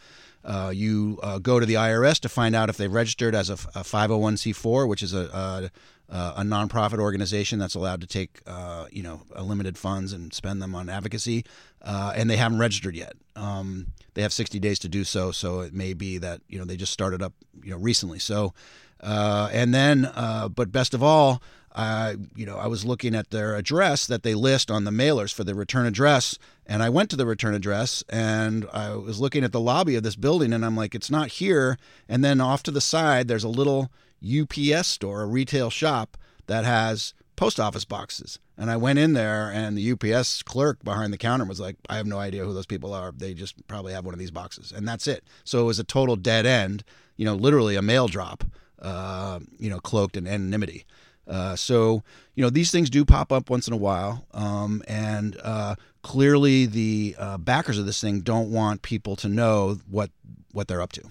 Uh, 0.46 0.72
you 0.74 1.20
uh, 1.24 1.40
go 1.40 1.60
to 1.60 1.66
the 1.66 1.76
IRS 1.76 2.20
to 2.20 2.30
find 2.30 2.56
out 2.56 2.70
if 2.70 2.78
they've 2.78 2.92
registered 2.92 3.34
as 3.34 3.50
a, 3.50 3.54
a 3.54 3.84
501c4, 3.84 4.88
which 4.88 5.02
is 5.02 5.14
a, 5.14 5.20
a, 5.34 5.72
a 6.14 6.42
nonprofit 6.42 7.00
organization 7.00 7.60
that's 7.60 7.76
allowed 7.76 8.02
to 8.02 8.08
take 8.08 8.42
uh, 8.46 8.86
you 8.92 9.04
know 9.04 9.22
limited 9.42 9.78
funds 9.78 10.14
and 10.14 10.34
spend 10.34 10.62
them 10.62 10.76
on 10.76 10.90
advocacy, 10.90 11.44
uh, 11.82 12.14
and 12.16 12.30
they 12.30 12.38
haven't 12.38 12.60
registered 12.60 12.96
yet. 12.96 13.14
Um, 13.36 13.88
they 14.14 14.22
have 14.22 14.32
60 14.32 14.60
days 14.60 14.80
to 14.80 14.90
do 14.90 15.04
so, 15.04 15.32
so 15.32 15.62
it 15.62 15.74
may 15.74 15.94
be 15.94 16.18
that 16.20 16.42
you 16.48 16.60
know 16.60 16.66
they 16.66 16.78
just 16.78 16.94
started 16.94 17.22
up 17.22 17.34
you 17.64 17.72
know 17.72 17.78
recently. 17.78 18.20
So, 18.20 18.54
uh, 19.02 19.50
and 19.52 19.74
then, 19.74 20.10
but 20.56 20.72
best 20.72 20.94
of 20.94 21.02
all 21.02 21.42
uh, 21.76 22.14
you 22.36 22.46
know, 22.46 22.58
I 22.58 22.68
was 22.68 22.86
looking 22.86 23.16
at 23.16 23.32
their 23.32 23.56
address 23.56 24.06
that 24.06 24.24
they 24.24 24.36
list 24.36 24.70
on 24.70 24.84
the 24.84 24.92
mailers 24.92 25.34
for 25.34 25.44
the 25.44 25.56
return 25.56 25.88
address, 25.88 26.38
and 26.68 26.84
I 26.84 26.90
went 26.90 27.10
to 27.10 27.16
the 27.16 27.26
return 27.26 27.56
address 27.56 28.04
and 28.10 28.68
I 28.72 28.96
was 28.96 29.20
looking 29.20 29.44
at 29.44 29.52
the 29.52 29.60
lobby 29.60 29.96
of 29.96 30.04
this 30.04 30.16
building, 30.16 30.54
and 30.54 30.64
I'm 30.64 30.78
like, 30.78 30.94
it's 30.94 31.10
not 31.10 31.30
here. 31.30 31.78
And 32.08 32.24
then 32.24 32.40
off 32.40 32.64
to 32.64 32.72
the 32.72 32.82
side, 32.82 33.28
there's 33.28 33.44
a 33.44 33.50
little 33.50 33.92
UPS 34.24 34.88
store, 34.88 35.22
a 35.22 35.28
retail 35.28 35.70
shop 35.70 36.18
that 36.48 36.66
has 36.66 37.14
post 37.36 37.60
office 37.60 37.86
boxes. 37.86 38.40
And 38.58 38.70
I 38.70 38.78
went 38.78 39.00
in 39.00 39.14
there, 39.14 39.52
and 39.52 39.78
the 39.78 39.92
UPS 39.92 40.44
clerk 40.44 40.84
behind 40.84 41.12
the 41.12 41.18
counter 41.18 41.46
was 41.46 41.60
like, 41.60 41.76
I 41.90 41.98
have 41.98 42.06
no 42.06 42.20
idea 42.20 42.46
who 42.46 42.54
those 42.54 42.68
people 42.68 42.94
are. 42.94 43.12
They 43.12 43.34
just 43.34 43.68
probably 43.68 43.94
have 43.94 44.06
one 44.06 44.14
of 44.14 44.20
these 44.20 44.32
boxes. 44.32 44.72
And 44.72 44.88
that's 44.88 45.08
it. 45.08 45.24
So 45.44 45.62
it 45.62 45.66
was 45.66 45.80
a 45.80 45.84
total 45.84 46.16
dead 46.16 46.46
end, 46.46 46.84
you 47.18 47.26
know, 47.26 47.34
literally 47.34 47.76
a 47.76 47.82
mail 47.82 48.08
drop, 48.08 48.44
uh, 48.80 49.40
you 49.58 49.70
know, 49.70 49.80
cloaked 49.80 50.16
in 50.16 50.28
anonymity. 50.28 50.86
Uh, 51.28 51.56
so, 51.56 52.04
you 52.36 52.44
know, 52.44 52.50
these 52.50 52.70
things 52.70 52.90
do 52.90 53.06
pop 53.06 53.32
up 53.32 53.50
once 53.50 53.68
in 53.68 53.74
a 53.74 53.78
while. 53.78 54.28
Um, 54.34 54.84
and 54.88 55.38
uh, 55.42 55.76
clearly, 56.04 56.66
the 56.66 57.16
uh, 57.18 57.38
backers 57.38 57.80
of 57.80 57.86
this 57.86 58.02
thing 58.02 58.22
don't 58.22 58.52
want 58.52 58.82
people 58.82 59.16
to 59.18 59.30
know 59.30 59.80
what, 59.90 60.12
what 60.52 60.68
they're 60.68 60.82
up 60.82 60.92
to. 60.94 61.04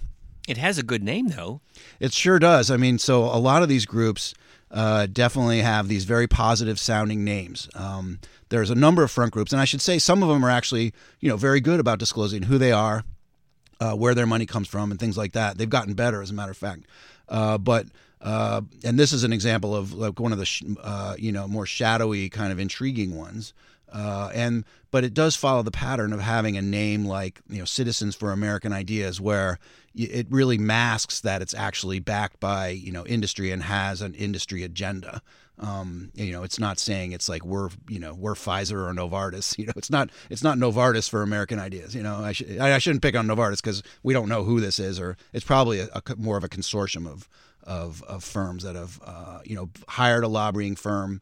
It 0.49 0.58
has 0.58 0.78
a 0.78 0.82
good 0.82 1.02
name, 1.02 1.28
though. 1.28 1.61
It 2.00 2.12
sure 2.12 2.38
does. 2.38 2.70
I 2.70 2.76
mean, 2.76 2.99
so 2.99 3.25
a 3.25 3.38
lot 3.38 3.62
of 3.62 3.68
these 3.68 3.87
groups 3.87 4.34
uh, 4.70 5.06
definitely 5.06 5.61
have 5.61 5.88
these 5.88 6.04
very 6.04 6.26
positive 6.26 6.80
sounding 6.80 7.25
names. 7.25 7.68
Um, 7.75 8.18
there's 8.49 8.70
a 8.70 8.75
number 8.75 9.02
of 9.02 9.11
front 9.11 9.32
groups, 9.32 9.52
and 9.52 9.61
I 9.61 9.64
should 9.64 9.80
say 9.80 9.99
some 9.99 10.22
of 10.22 10.28
them 10.28 10.44
are 10.44 10.50
actually, 10.50 10.92
you 11.20 11.28
know, 11.28 11.37
very 11.37 11.61
good 11.61 11.78
about 11.80 11.99
disclosing 11.99 12.42
who 12.44 12.58
they 12.58 12.72
are, 12.72 13.04
uh, 13.80 13.94
where 13.94 14.14
their 14.14 14.26
money 14.26 14.46
comes 14.46 14.68
from, 14.68 14.90
and 14.90 14.99
things 14.99 15.16
like 15.16 15.32
that. 15.32 15.58
They've 15.58 15.70
gotten 15.70 15.94
better, 15.94 16.22
as 16.22 16.30
a 16.30 16.34
matter 16.34 16.50
of 16.52 16.56
fact. 16.58 16.87
Uh, 17.28 17.58
but 17.58 17.87
Uh, 18.22 18.61
and 18.84 19.00
this 19.00 19.12
is 19.12 19.25
an 19.25 19.32
example 19.32 19.75
of 19.75 19.92
like 19.94 20.20
one 20.20 20.32
of 20.32 20.38
the 20.38 20.46
sh- 20.46 20.62
uh, 20.80 21.16
you 21.18 21.32
know 21.32 21.49
more 21.49 21.66
shadowy 21.66 22.28
kind 22.28 22.52
of 22.52 22.61
intriguing 22.61 23.16
ones. 23.16 23.52
Uh, 23.92 24.30
and 24.32 24.64
but 24.92 25.02
it 25.02 25.12
does 25.12 25.34
follow 25.34 25.61
the 25.64 25.72
pattern 25.72 26.12
of 26.12 26.20
having 26.20 26.56
a 26.56 26.62
name 26.62 27.04
like 27.04 27.40
you 27.50 27.58
know 27.58 27.64
Citizens 27.64 28.14
for 28.14 28.30
American 28.30 28.72
Ideas, 28.72 29.20
where 29.20 29.58
it 29.94 30.26
really 30.30 30.58
masks 30.58 31.20
that 31.20 31.42
it's 31.42 31.54
actually 31.54 32.00
backed 32.00 32.40
by 32.40 32.68
you 32.68 32.92
know 32.92 33.04
industry 33.06 33.50
and 33.50 33.62
has 33.62 34.02
an 34.02 34.14
industry 34.14 34.62
agenda. 34.62 35.22
Um, 35.58 36.11
you 36.14 36.32
know, 36.32 36.42
it's 36.42 36.58
not 36.58 36.78
saying 36.78 37.12
it's 37.12 37.28
like 37.28 37.44
we're 37.44 37.68
you 37.88 37.99
know 37.99 38.14
we're 38.14 38.34
Pfizer 38.34 38.88
or 38.88 38.92
Novartis. 38.92 39.56
You 39.62 39.66
know, 39.66 39.75
it's 39.76 39.90
not 39.90 40.11
it's 40.30 40.42
not 40.42 40.58
Novartis 40.58 41.08
for 41.08 41.22
American 41.22 41.58
Ideas. 41.58 41.94
You 41.94 42.02
know, 42.02 42.16
I, 42.16 42.32
sh- 42.32 42.58
I 42.61 42.78
shouldn't 42.78 43.02
pick 43.02 43.14
on 43.14 43.26
Novartis 43.26 43.62
because 43.62 43.82
we 44.02 44.12
don't 44.12 44.28
know 44.28 44.44
who 44.44 44.61
this 44.61 44.78
is, 44.78 44.99
or 44.99 45.16
it's 45.32 45.44
probably 45.44 45.80
a, 45.80 45.88
a 45.94 46.16
more 46.16 46.37
of 46.37 46.44
a 46.44 46.49
consortium 46.49 47.06
of 47.06 47.28
of, 47.64 48.02
of 48.04 48.25
firms 48.25 48.64
that 48.64 48.75
have 48.75 49.00
uh, 49.04 49.40
you 49.44 49.54
know 49.54 49.70
hired 49.88 50.25
a 50.25 50.28
lobbying 50.28 50.75
firm 50.75 51.20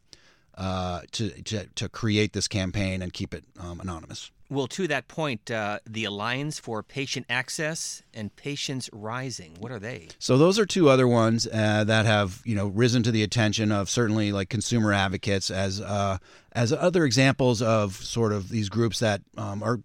uh, 0.60 1.00
to, 1.12 1.30
to, 1.42 1.66
to 1.74 1.88
create 1.88 2.34
this 2.34 2.46
campaign 2.46 3.00
and 3.00 3.14
keep 3.14 3.32
it 3.32 3.44
um, 3.58 3.80
anonymous. 3.80 4.30
Well, 4.50 4.66
to 4.66 4.86
that 4.88 5.08
point, 5.08 5.50
uh, 5.50 5.78
the 5.86 6.04
Alliance 6.04 6.58
for 6.58 6.82
Patient 6.82 7.24
Access 7.30 8.02
and 8.12 8.34
Patients 8.36 8.90
Rising. 8.92 9.56
What 9.58 9.72
are 9.72 9.78
they? 9.78 10.08
So 10.18 10.36
those 10.36 10.58
are 10.58 10.66
two 10.66 10.90
other 10.90 11.08
ones 11.08 11.46
uh, 11.46 11.84
that 11.84 12.04
have 12.04 12.42
you 12.44 12.56
know 12.56 12.66
risen 12.66 13.02
to 13.04 13.10
the 13.10 13.22
attention 13.22 13.72
of 13.72 13.88
certainly 13.88 14.32
like 14.32 14.50
consumer 14.50 14.92
advocates 14.92 15.50
as 15.50 15.80
uh, 15.80 16.18
as 16.52 16.72
other 16.72 17.04
examples 17.04 17.62
of 17.62 17.94
sort 17.94 18.32
of 18.32 18.50
these 18.50 18.68
groups 18.68 18.98
that 18.98 19.22
um, 19.38 19.62
are 19.62 19.80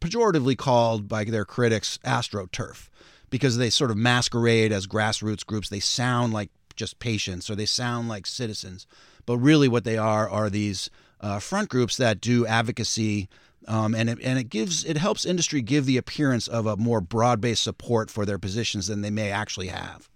pejoratively 0.00 0.56
called 0.56 1.06
by 1.08 1.22
their 1.22 1.44
critics 1.44 1.98
astroturf 2.04 2.88
because 3.30 3.58
they 3.58 3.70
sort 3.70 3.90
of 3.90 3.96
masquerade 3.96 4.72
as 4.72 4.86
grassroots 4.86 5.44
groups. 5.46 5.68
They 5.68 5.80
sound 5.80 6.32
like 6.32 6.50
just 6.74 6.98
patients 6.98 7.50
or 7.50 7.54
they 7.54 7.66
sound 7.66 8.08
like 8.08 8.26
citizens, 8.26 8.86
but 9.26 9.38
really 9.38 9.68
what 9.68 9.84
they 9.84 9.98
are 9.98 10.28
are 10.28 10.48
these 10.48 10.88
uh, 11.20 11.38
front 11.38 11.68
groups 11.68 11.96
that 11.96 12.20
do 12.20 12.46
advocacy. 12.46 13.28
Um, 13.68 13.94
and 13.94 14.08
it, 14.08 14.18
and 14.22 14.38
it 14.38 14.48
gives 14.48 14.84
it 14.84 14.96
helps 14.96 15.26
industry 15.26 15.60
give 15.60 15.86
the 15.86 15.96
appearance 15.96 16.46
of 16.46 16.66
a 16.66 16.76
more 16.76 17.00
broad 17.00 17.40
based 17.40 17.64
support 17.64 18.10
for 18.10 18.24
their 18.24 18.38
positions 18.38 18.86
than 18.86 19.00
they 19.00 19.10
may 19.10 19.30
actually 19.30 19.68
have. 19.68 20.08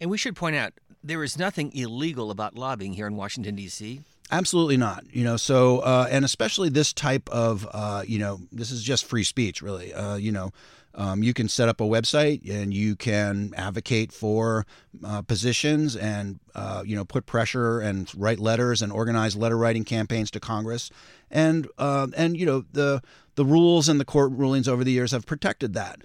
And 0.00 0.10
we 0.10 0.16
should 0.16 0.34
point 0.34 0.56
out 0.56 0.72
there 1.02 1.22
is 1.22 1.38
nothing 1.38 1.70
illegal 1.76 2.30
about 2.30 2.56
lobbying 2.56 2.94
here 2.94 3.06
in 3.06 3.14
Washington 3.14 3.56
D.C. 3.56 4.00
Absolutely 4.30 4.76
not. 4.76 5.04
You 5.12 5.24
know, 5.24 5.36
so 5.36 5.80
uh, 5.80 6.08
and 6.10 6.24
especially 6.24 6.68
this 6.68 6.92
type 6.92 7.28
of 7.28 7.68
uh, 7.72 8.02
you 8.06 8.18
know 8.18 8.40
this 8.50 8.70
is 8.70 8.82
just 8.82 9.04
free 9.04 9.24
speech, 9.24 9.62
really. 9.62 9.92
Uh, 9.92 10.16
you 10.16 10.32
know, 10.32 10.50
um, 10.94 11.22
you 11.22 11.34
can 11.34 11.46
set 11.48 11.68
up 11.68 11.80
a 11.80 11.84
website 11.84 12.48
and 12.50 12.72
you 12.72 12.96
can 12.96 13.52
advocate 13.56 14.12
for 14.12 14.66
uh, 15.04 15.22
positions 15.22 15.94
and 15.94 16.40
uh, 16.54 16.82
you 16.86 16.96
know 16.96 17.04
put 17.04 17.26
pressure 17.26 17.80
and 17.80 18.10
write 18.16 18.38
letters 18.38 18.80
and 18.80 18.90
organize 18.92 19.36
letter 19.36 19.58
writing 19.58 19.84
campaigns 19.84 20.30
to 20.30 20.40
Congress 20.40 20.90
and 21.30 21.68
uh, 21.78 22.06
and 22.16 22.36
you 22.36 22.46
know 22.46 22.64
the 22.72 23.02
the 23.34 23.44
rules 23.44 23.88
and 23.88 24.00
the 24.00 24.04
court 24.04 24.32
rulings 24.32 24.66
over 24.66 24.82
the 24.84 24.92
years 24.92 25.12
have 25.12 25.26
protected 25.26 25.74
that. 25.74 26.00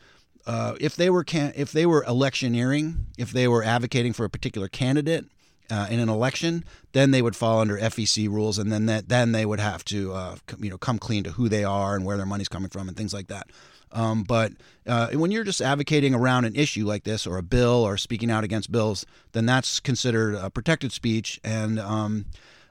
If 0.80 0.96
they 0.96 1.10
were 1.10 1.24
can- 1.24 1.54
if 1.56 1.72
they 1.72 1.86
were 1.86 2.04
electioneering, 2.08 3.06
if 3.18 3.32
they 3.32 3.48
were 3.48 3.64
advocating 3.64 4.14
for 4.14 4.26
a 4.26 4.30
particular 4.30 4.68
candidate, 4.68 5.26
uh, 5.70 5.88
in 5.90 6.00
an 6.00 6.10
election, 6.10 6.64
then 6.94 7.12
they 7.12 7.22
would 7.22 7.36
fall 7.36 7.60
under 7.60 7.78
FEC 7.78 8.28
rules, 8.28 8.58
and 8.58 8.72
then 8.72 8.86
that 8.88 9.10
then 9.10 9.32
they 9.32 9.46
would 9.46 9.60
have 9.60 9.84
to 9.86 10.14
uh, 10.14 10.36
you 10.60 10.70
know 10.70 10.78
come 10.78 11.00
clean 11.00 11.24
to 11.24 11.32
who 11.32 11.50
they 11.50 11.64
are 11.64 11.96
and 11.96 12.06
where 12.06 12.18
their 12.18 12.26
money's 12.26 12.50
coming 12.50 12.70
from 12.70 12.88
and 12.88 12.98
things 12.98 13.14
like 13.14 13.28
that. 13.28 13.48
Um, 13.92 14.24
but 14.24 14.54
uh, 14.86 15.08
when 15.14 15.32
you're 15.32 15.44
just 15.44 15.62
advocating 15.62 16.14
around 16.14 16.46
an 16.46 16.56
issue 16.56 16.86
like 16.86 17.04
this 17.04 17.26
or 17.26 17.38
a 17.38 17.44
bill 17.44 17.84
or 17.84 17.98
speaking 17.98 18.30
out 18.30 18.44
against 18.44 18.72
bills, 18.72 19.06
then 19.32 19.46
that's 19.46 19.80
considered 19.80 20.36
a 20.36 20.50
protected 20.50 20.92
speech. 20.92 21.40
And 21.44 21.80
um, 21.80 22.26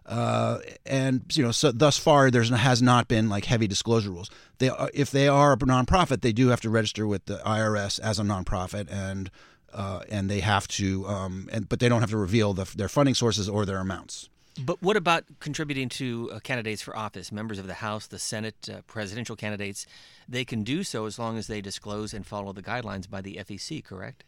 uh, 0.06 0.60
and 0.86 1.24
you 1.36 1.42
know, 1.42 1.50
so 1.50 1.70
thus 1.70 1.98
far 1.98 2.30
there 2.30 2.42
has 2.42 2.80
not 2.80 3.08
been 3.08 3.28
like 3.28 3.44
heavy 3.44 3.66
disclosure 3.66 4.10
rules. 4.10 4.30
They, 4.58 4.70
are, 4.70 4.90
if 4.94 5.10
they 5.10 5.28
are 5.28 5.52
a 5.52 5.56
nonprofit, 5.56 6.22
they 6.22 6.32
do 6.32 6.48
have 6.48 6.62
to 6.62 6.70
register 6.70 7.06
with 7.06 7.26
the 7.26 7.38
IRS 7.44 8.00
as 8.00 8.18
a 8.18 8.22
nonprofit, 8.22 8.90
and 8.90 9.30
uh, 9.72 10.00
and 10.08 10.30
they 10.30 10.40
have 10.40 10.66
to, 10.68 11.06
um, 11.06 11.48
and 11.52 11.68
but 11.68 11.80
they 11.80 11.88
don't 11.88 12.00
have 12.00 12.10
to 12.10 12.16
reveal 12.16 12.54
the, 12.54 12.64
their 12.76 12.88
funding 12.88 13.14
sources 13.14 13.48
or 13.48 13.66
their 13.66 13.78
amounts. 13.78 14.28
But 14.60 14.82
what 14.82 14.96
about 14.96 15.24
contributing 15.38 15.88
to 15.90 16.30
uh, 16.32 16.40
candidates 16.40 16.82
for 16.82 16.96
office, 16.96 17.30
members 17.30 17.58
of 17.58 17.68
the 17.68 17.74
House, 17.74 18.08
the 18.08 18.18
Senate, 18.18 18.68
uh, 18.72 18.80
presidential 18.86 19.36
candidates? 19.36 19.86
They 20.28 20.44
can 20.44 20.64
do 20.64 20.82
so 20.82 21.06
as 21.06 21.18
long 21.18 21.38
as 21.38 21.46
they 21.46 21.60
disclose 21.60 22.12
and 22.12 22.26
follow 22.26 22.52
the 22.52 22.62
guidelines 22.62 23.08
by 23.08 23.20
the 23.20 23.36
FEC, 23.36 23.84
correct? 23.84 24.24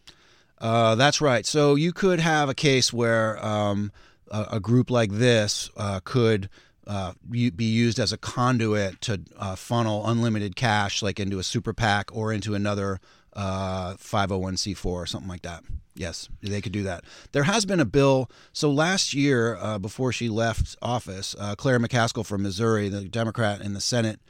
Uh, 0.59 0.95
that's 0.95 1.21
right. 1.21 1.45
So 1.47 1.75
you 1.75 1.93
could 1.93 2.21
have 2.21 2.49
a 2.49 2.55
case 2.55 2.93
where 2.93 3.45
um, 3.45 3.91
a, 4.31 4.47
a, 4.53 4.61
group 4.61 4.91
like 4.91 5.11
this 5.11 5.71
uh, 5.77 6.01
could 6.05 6.51
uh, 6.87 7.15
be 7.29 7.53
used 7.59 7.99
as 7.99 8.13
a 8.13 8.19
conduit 8.19 9.01
to 9.03 9.23
uh, 9.39 9.57
funnel 9.57 10.07
unlimited 10.07 10.57
cash, 10.57 11.03
like 11.03 11.19
into 11.19 11.39
a 11.39 11.43
super 11.43 11.73
PAC 11.73 12.15
or 12.15 12.33
into 12.33 12.55
another 12.55 13.01
501c4 13.37 14.87
or 14.87 15.07
something 15.07 15.29
like 15.29 15.43
that. 15.43 15.63
Yes, 15.95 16.29
they 16.41 16.61
could 16.61 16.73
do 16.73 16.85
that. 16.85 17.05
There 17.33 17.43
has 17.43 17.67
been 17.67 17.81
a 17.81 17.85
bill. 17.85 18.31
So 18.53 18.71
last 18.71 19.13
year, 19.13 19.57
uh, 19.61 19.79
before 19.79 20.13
she 20.13 20.29
left 20.29 20.77
office, 20.81 21.35
uh, 21.39 21.55
Claire 21.57 21.79
McCaskill 21.79 22.25
from 22.25 22.43
Missouri, 22.43 22.89
the 22.89 23.05
Democrat 23.05 23.61
in 23.61 23.75
the 23.75 23.81
Senate, 23.81 24.21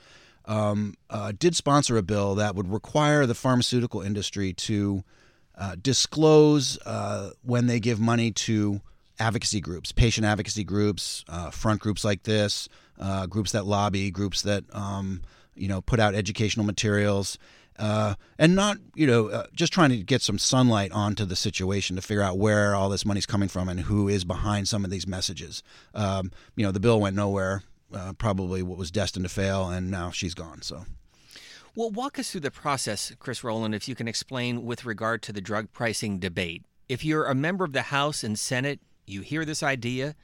um, 0.46 0.94
uh, 1.10 1.32
did 1.38 1.54
sponsor 1.54 1.96
a 1.96 2.02
bill 2.02 2.34
that 2.34 2.54
would 2.54 2.72
require 2.72 3.26
the 3.26 3.34
pharmaceutical 3.34 4.00
industry 4.00 4.52
to 4.54 5.04
uh, 5.56 5.76
disclose 5.80 6.78
uh, 6.86 7.30
when 7.42 7.66
they 7.66 7.78
give 7.78 8.00
money 8.00 8.30
to 8.32 8.80
advocacy 9.18 9.60
groups, 9.60 9.92
patient 9.92 10.26
advocacy 10.26 10.64
groups, 10.64 11.24
uh, 11.28 11.50
front 11.50 11.80
groups 11.80 12.04
like 12.04 12.22
this, 12.22 12.68
groups 13.28 13.52
that 13.52 13.66
lobby, 13.66 14.10
groups 14.10 14.42
that 14.42 14.64
um, 14.72 15.20
you 15.54 15.68
know 15.68 15.80
put 15.82 16.00
out 16.00 16.14
educational 16.14 16.64
materials 16.64 17.38
uh, 17.80 18.14
and 18.38 18.54
not 18.54 18.76
you 18.94 19.06
know 19.06 19.28
uh, 19.28 19.46
just 19.54 19.72
trying 19.72 19.90
to 19.90 19.96
get 19.96 20.22
some 20.22 20.38
sunlight 20.38 20.92
onto 20.92 21.24
the 21.24 21.34
situation 21.34 21.96
to 21.96 22.02
figure 22.02 22.22
out 22.22 22.38
where 22.38 22.74
all 22.74 22.88
this 22.90 23.06
money's 23.06 23.26
coming 23.26 23.48
from 23.48 23.68
and 23.68 23.80
who 23.80 24.06
is 24.06 24.24
behind 24.24 24.68
some 24.68 24.84
of 24.84 24.90
these 24.90 25.06
messages. 25.06 25.62
Um, 25.94 26.30
you 26.54 26.64
know, 26.64 26.72
the 26.72 26.80
bill 26.80 27.00
went 27.00 27.16
nowhere. 27.16 27.64
Uh, 27.92 28.12
probably 28.12 28.62
what 28.62 28.78
was 28.78 28.92
destined 28.92 29.24
to 29.24 29.28
fail, 29.28 29.68
and 29.68 29.90
now 29.90 30.12
she's 30.12 30.34
gone. 30.34 30.62
So. 30.62 30.84
Well, 31.74 31.90
walk 31.90 32.20
us 32.20 32.30
through 32.30 32.42
the 32.42 32.50
process, 32.50 33.12
Chris 33.18 33.42
Rowland, 33.42 33.74
if 33.74 33.88
you 33.88 33.96
can 33.96 34.06
explain 34.06 34.64
with 34.64 34.84
regard 34.84 35.22
to 35.22 35.32
the 35.32 35.40
drug 35.40 35.72
pricing 35.72 36.20
debate. 36.20 36.62
If 36.88 37.04
you're 37.04 37.24
a 37.24 37.34
member 37.34 37.64
of 37.64 37.72
the 37.72 37.82
House 37.82 38.22
and 38.22 38.38
Senate, 38.38 38.78
you 39.06 39.22
hear 39.22 39.44
this 39.44 39.62
idea, 39.62 40.14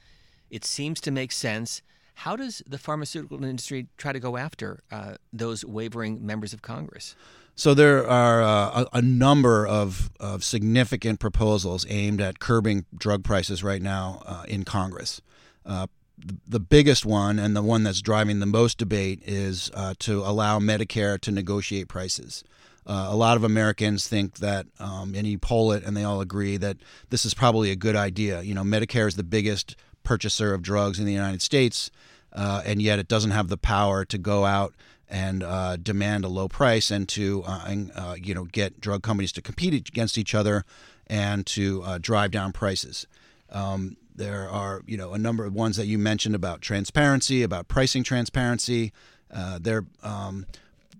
it 0.49 0.65
seems 0.65 1.01
to 1.01 1.11
make 1.11 1.33
sense. 1.33 1.83
How 2.15 2.35
does 2.37 2.63
the 2.67 2.79
pharmaceutical 2.79 3.45
industry 3.45 3.89
try 3.97 4.13
to 4.13 4.21
go 4.21 4.37
after 4.37 4.81
uh, 4.91 5.17
those 5.33 5.65
wavering 5.65 6.25
members 6.25 6.53
of 6.53 6.63
Congress? 6.63 7.15
So 7.59 7.73
there 7.73 8.07
are 8.07 8.43
uh, 8.43 8.85
a, 8.93 8.99
a, 8.99 9.03
number 9.03 9.67
of, 9.67 10.11
of 10.21 10.45
significant 10.45 11.21
proposals 11.21 11.87
aimed 11.89 12.21
at 12.21 12.39
curbing 12.39 12.85
drug 12.95 13.25
prices 13.25 13.65
right 13.65 13.81
now 13.81 14.23
uh, 14.27 14.45
in 14.47 14.65
Congress. 14.65 15.23
Uh, 15.65 15.87
the, 16.19 16.37
the, 16.47 16.61
biggest 16.61 17.07
one 17.07 17.39
and 17.39 17.57
the 17.57 17.63
one 17.63 17.83
that's 17.83 18.03
driving 18.03 18.41
the 18.41 18.47
most 18.47 18.77
debate 18.77 19.23
is 19.25 19.71
uh, 19.73 19.95
to 20.01 20.21
allow 20.21 20.59
Medicare 20.59 21.19
to 21.23 21.31
negotiate 21.31 21.89
prices. 21.89 22.45
Uh, 22.87 23.09
a 23.09 23.17
lot 23.17 23.39
of 23.39 23.43
Americans 23.43 24.07
think 24.07 24.37
that, 24.37 24.67
um, 24.79 25.15
and 25.15 25.27
you 25.27 25.39
poll 25.39 25.73
it, 25.73 25.83
and 25.83 25.97
they 25.97 26.05
all 26.05 26.21
agree 26.21 26.59
that 26.59 26.77
this 27.09 27.25
is 27.25 27.33
probably 27.33 27.71
a 27.71 27.77
good 27.77 27.97
idea. 27.97 28.43
You 28.43 28.55
know, 28.55 28.65
Medicare 28.65 29.09
is 29.09 29.17
the 29.17 29.25
biggest 29.25 29.77
purchaser 30.05 30.53
of 30.53 30.61
drugs 30.61 30.99
in 30.99 31.07
the 31.07 31.13
United 31.13 31.41
States, 31.41 31.91
uh, 32.35 32.63
and 32.67 32.83
yet 32.83 32.99
it 32.99 33.09
doesn't 33.09 33.31
have 33.31 33.49
the 33.49 33.57
power 33.57 34.05
to 34.05 34.19
go 34.19 34.45
out 34.45 34.75
and 35.09 35.43
uh, 35.43 35.77
demand 35.77 36.25
a 36.25 36.29
low 36.29 36.49
price 36.49 36.91
and 36.91 37.09
to 37.09 37.43
uh, 37.47 37.75
uh, 37.95 38.17
you 38.21 38.35
know 38.35 38.45
get 38.45 38.81
drug 38.81 39.03
companies 39.03 39.33
to 39.33 39.43
compete 39.43 39.75
against 39.89 40.19
each 40.19 40.35
other 40.35 40.65
and 41.07 41.47
to 41.47 41.83
uh, 41.83 41.99
drive 41.99 42.31
down 42.31 42.53
prices. 42.53 43.07
Um, 43.51 43.97
there 44.15 44.49
are 44.49 44.83
you 44.87 44.97
know 44.97 45.13
a 45.13 45.19
number 45.19 45.45
of 45.45 45.55
ones 45.55 45.77
that 45.77 45.87
you 45.87 45.99
mentioned 45.99 46.35
about 46.35 46.61
transparency, 46.61 47.43
about 47.43 47.69
pricing 47.69 48.03
transparency. 48.03 48.93
Uh, 49.31 49.59
there, 49.61 49.85
um, 50.03 50.47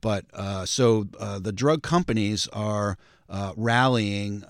but 0.01 0.25
uh, 0.35 0.67
so 0.67 1.05
the 1.05 1.53
drug 1.53 1.83
companies 1.83 2.49
are 2.49 2.99
rallying 3.57 4.45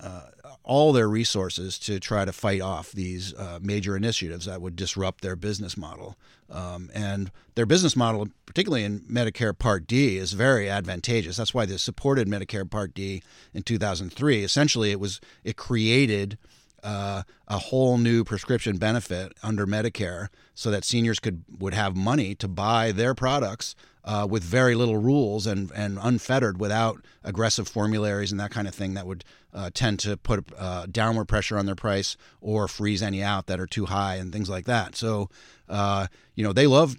all 0.67 0.91
their 0.91 1.07
resources 1.07 1.79
to 1.79 1.97
try 1.97 2.25
to 2.25 2.33
fight 2.33 2.59
off 2.59 2.91
these 2.91 3.33
uh, 3.35 3.57
major 3.61 3.95
initiatives 3.95 4.45
that 4.45 4.61
would 4.61 4.75
disrupt 4.75 5.21
their 5.21 5.37
business 5.37 5.77
model. 5.77 6.17
Um, 6.49 6.91
and 6.93 7.31
their 7.55 7.65
business 7.65 7.95
model, 7.95 8.27
particularly 8.45 8.83
in 8.83 8.99
Medicare 8.99 9.57
Part 9.57 9.87
D, 9.87 10.17
is 10.17 10.33
very 10.33 10.69
advantageous. 10.69 11.37
That's 11.37 11.53
why 11.53 11.65
they 11.65 11.77
supported 11.77 12.27
Medicare 12.27 12.69
Part 12.69 12.93
D 12.93 13.23
in 13.53 13.63
2003. 13.63 14.43
Essentially, 14.43 14.91
it 14.91 14.99
was 14.99 15.21
it 15.45 15.55
created 15.55 16.37
uh, 16.83 17.23
a 17.47 17.57
whole 17.57 17.97
new 17.97 18.25
prescription 18.25 18.77
benefit 18.77 19.33
under 19.41 19.65
Medicare, 19.65 20.27
so 20.53 20.69
that 20.69 20.83
seniors 20.83 21.19
could 21.19 21.45
would 21.59 21.73
have 21.73 21.95
money 21.95 22.35
to 22.35 22.47
buy 22.47 22.91
their 22.91 23.15
products 23.15 23.73
uh, 24.07 24.25
with 24.27 24.41
very 24.41 24.73
little 24.73 24.97
rules 24.97 25.45
and, 25.45 25.69
and 25.75 25.99
unfettered 26.01 26.57
without 26.59 27.03
aggressive 27.25 27.67
formularies 27.67 28.31
and 28.31 28.39
that 28.39 28.51
kind 28.51 28.65
of 28.65 28.73
thing 28.73 28.93
that 28.93 29.05
would 29.05 29.25
uh, 29.53 29.69
tend 29.73 29.99
to 29.99 30.15
put 30.15 30.47
uh, 30.57 30.85
downward 30.89 31.25
pressure 31.25 31.57
on 31.57 31.65
their 31.65 31.75
price 31.75 32.15
or 32.39 32.69
freeze 32.69 33.03
any 33.03 33.21
out 33.21 33.47
that 33.47 33.59
are 33.59 33.67
too 33.67 33.85
high 33.85 34.15
and 34.15 34.31
things 34.31 34.49
like 34.49 34.65
that. 34.65 34.95
So, 34.95 35.29
uh, 35.67 36.07
you 36.35 36.43
know, 36.43 36.53
they 36.53 36.67
love, 36.67 36.95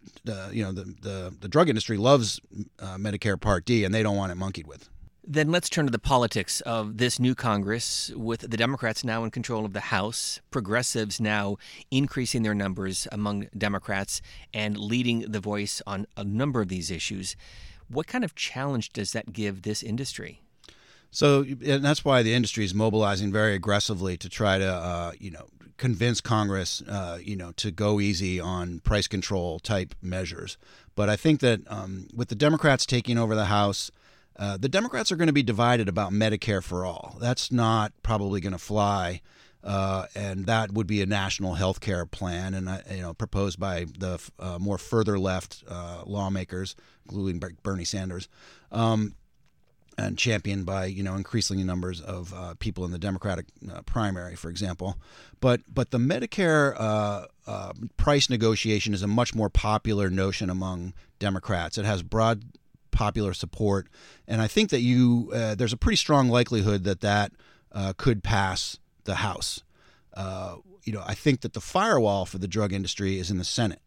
you 0.52 0.62
know, 0.62 0.72
the, 0.72 0.84
the, 1.00 1.34
the 1.40 1.48
drug 1.48 1.70
industry 1.70 1.96
loves 1.96 2.40
uh, 2.78 2.96
Medicare 2.96 3.40
Part 3.40 3.64
D 3.64 3.84
and 3.84 3.94
they 3.94 4.02
don't 4.02 4.16
want 4.16 4.30
it 4.30 4.34
monkeyed 4.34 4.66
with. 4.66 4.90
Then 5.30 5.50
let's 5.50 5.68
turn 5.68 5.84
to 5.84 5.92
the 5.92 5.98
politics 5.98 6.62
of 6.62 6.96
this 6.96 7.20
new 7.20 7.34
Congress, 7.34 8.10
with 8.16 8.50
the 8.50 8.56
Democrats 8.56 9.04
now 9.04 9.24
in 9.24 9.30
control 9.30 9.66
of 9.66 9.74
the 9.74 9.80
House, 9.80 10.40
progressives 10.50 11.20
now 11.20 11.58
increasing 11.90 12.44
their 12.44 12.54
numbers 12.54 13.06
among 13.12 13.48
Democrats 13.56 14.22
and 14.54 14.78
leading 14.78 15.30
the 15.30 15.38
voice 15.38 15.82
on 15.86 16.06
a 16.16 16.24
number 16.24 16.62
of 16.62 16.68
these 16.68 16.90
issues. 16.90 17.36
What 17.88 18.06
kind 18.06 18.24
of 18.24 18.34
challenge 18.34 18.88
does 18.94 19.12
that 19.12 19.34
give 19.34 19.62
this 19.62 19.82
industry? 19.82 20.40
So, 21.10 21.44
and 21.62 21.84
that's 21.84 22.06
why 22.06 22.22
the 22.22 22.32
industry 22.32 22.64
is 22.64 22.72
mobilizing 22.72 23.30
very 23.30 23.54
aggressively 23.54 24.16
to 24.16 24.30
try 24.30 24.56
to, 24.56 24.66
uh, 24.66 25.12
you 25.20 25.30
know, 25.30 25.48
convince 25.76 26.22
Congress, 26.22 26.82
uh, 26.88 27.18
you 27.22 27.36
know, 27.36 27.52
to 27.52 27.70
go 27.70 28.00
easy 28.00 28.40
on 28.40 28.80
price 28.80 29.06
control 29.06 29.58
type 29.58 29.94
measures. 30.00 30.56
But 30.94 31.10
I 31.10 31.16
think 31.16 31.40
that 31.40 31.60
um, 31.66 32.08
with 32.14 32.28
the 32.28 32.34
Democrats 32.34 32.86
taking 32.86 33.18
over 33.18 33.34
the 33.34 33.44
House, 33.44 33.90
uh, 34.38 34.56
the 34.56 34.68
Democrats 34.68 35.10
are 35.10 35.16
going 35.16 35.26
to 35.26 35.32
be 35.32 35.42
divided 35.42 35.88
about 35.88 36.12
Medicare 36.12 36.62
for 36.62 36.84
all. 36.84 37.16
That's 37.20 37.50
not 37.50 37.92
probably 38.02 38.40
going 38.40 38.52
to 38.52 38.58
fly, 38.58 39.20
uh, 39.64 40.06
and 40.14 40.46
that 40.46 40.72
would 40.72 40.86
be 40.86 41.02
a 41.02 41.06
national 41.06 41.54
health 41.54 41.80
care 41.80 42.06
plan, 42.06 42.54
and 42.54 42.68
uh, 42.68 42.78
you 42.88 43.02
know 43.02 43.14
proposed 43.14 43.58
by 43.58 43.86
the 43.98 44.20
uh, 44.38 44.58
more 44.60 44.78
further 44.78 45.18
left 45.18 45.64
uh, 45.68 46.04
lawmakers, 46.06 46.76
including 47.06 47.42
Bernie 47.64 47.84
Sanders, 47.84 48.28
um, 48.70 49.16
and 49.96 50.16
championed 50.16 50.64
by 50.64 50.84
you 50.84 51.02
know 51.02 51.16
increasing 51.16 51.64
numbers 51.66 52.00
of 52.00 52.32
people 52.60 52.84
in 52.84 52.92
the 52.92 52.98
Democratic 52.98 53.46
primary, 53.86 54.36
for 54.36 54.50
example. 54.50 54.98
But 55.40 55.62
but 55.68 55.90
the 55.90 55.98
Medicare 55.98 57.26
price 57.96 58.30
negotiation 58.30 58.94
is 58.94 59.02
a 59.02 59.08
much 59.08 59.34
more 59.34 59.50
popular 59.50 60.10
notion 60.10 60.48
among 60.48 60.94
Democrats. 61.18 61.76
It 61.76 61.84
has 61.84 62.04
broad 62.04 62.44
popular 62.98 63.32
support, 63.32 63.86
and 64.26 64.42
I 64.42 64.48
think 64.48 64.70
that 64.70 64.80
you 64.80 65.30
uh, 65.32 65.54
there's 65.54 65.72
a 65.72 65.76
pretty 65.76 65.96
strong 65.96 66.28
likelihood 66.28 66.82
that 66.82 67.00
that 67.00 67.30
uh, 67.70 67.92
could 67.96 68.24
pass 68.24 68.78
the 69.04 69.14
House. 69.14 69.62
Uh, 70.14 70.56
you 70.82 70.92
know, 70.92 71.04
I 71.06 71.14
think 71.14 71.42
that 71.42 71.52
the 71.52 71.60
firewall 71.60 72.26
for 72.26 72.38
the 72.38 72.48
drug 72.48 72.72
industry 72.72 73.20
is 73.20 73.30
in 73.30 73.38
the 73.38 73.44
Senate. 73.44 73.80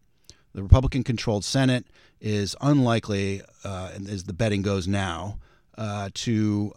The 0.53 0.63
Republican-controlled 0.63 1.43
Senate 1.43 1.85
is 2.21 2.55
unlikely, 2.61 3.41
uh, 3.65 3.89
as 4.09 4.23
the 4.23 4.33
betting 4.33 4.61
goes 4.61 4.87
now, 4.87 5.39
uh, 5.77 6.09
to 6.13 6.73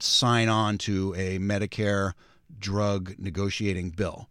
sign 0.00 0.48
on 0.48 0.76
to 0.78 1.14
a 1.16 1.38
Medicare 1.38 2.12
drug 2.58 3.14
negotiating 3.18 3.90
bill. 3.90 4.28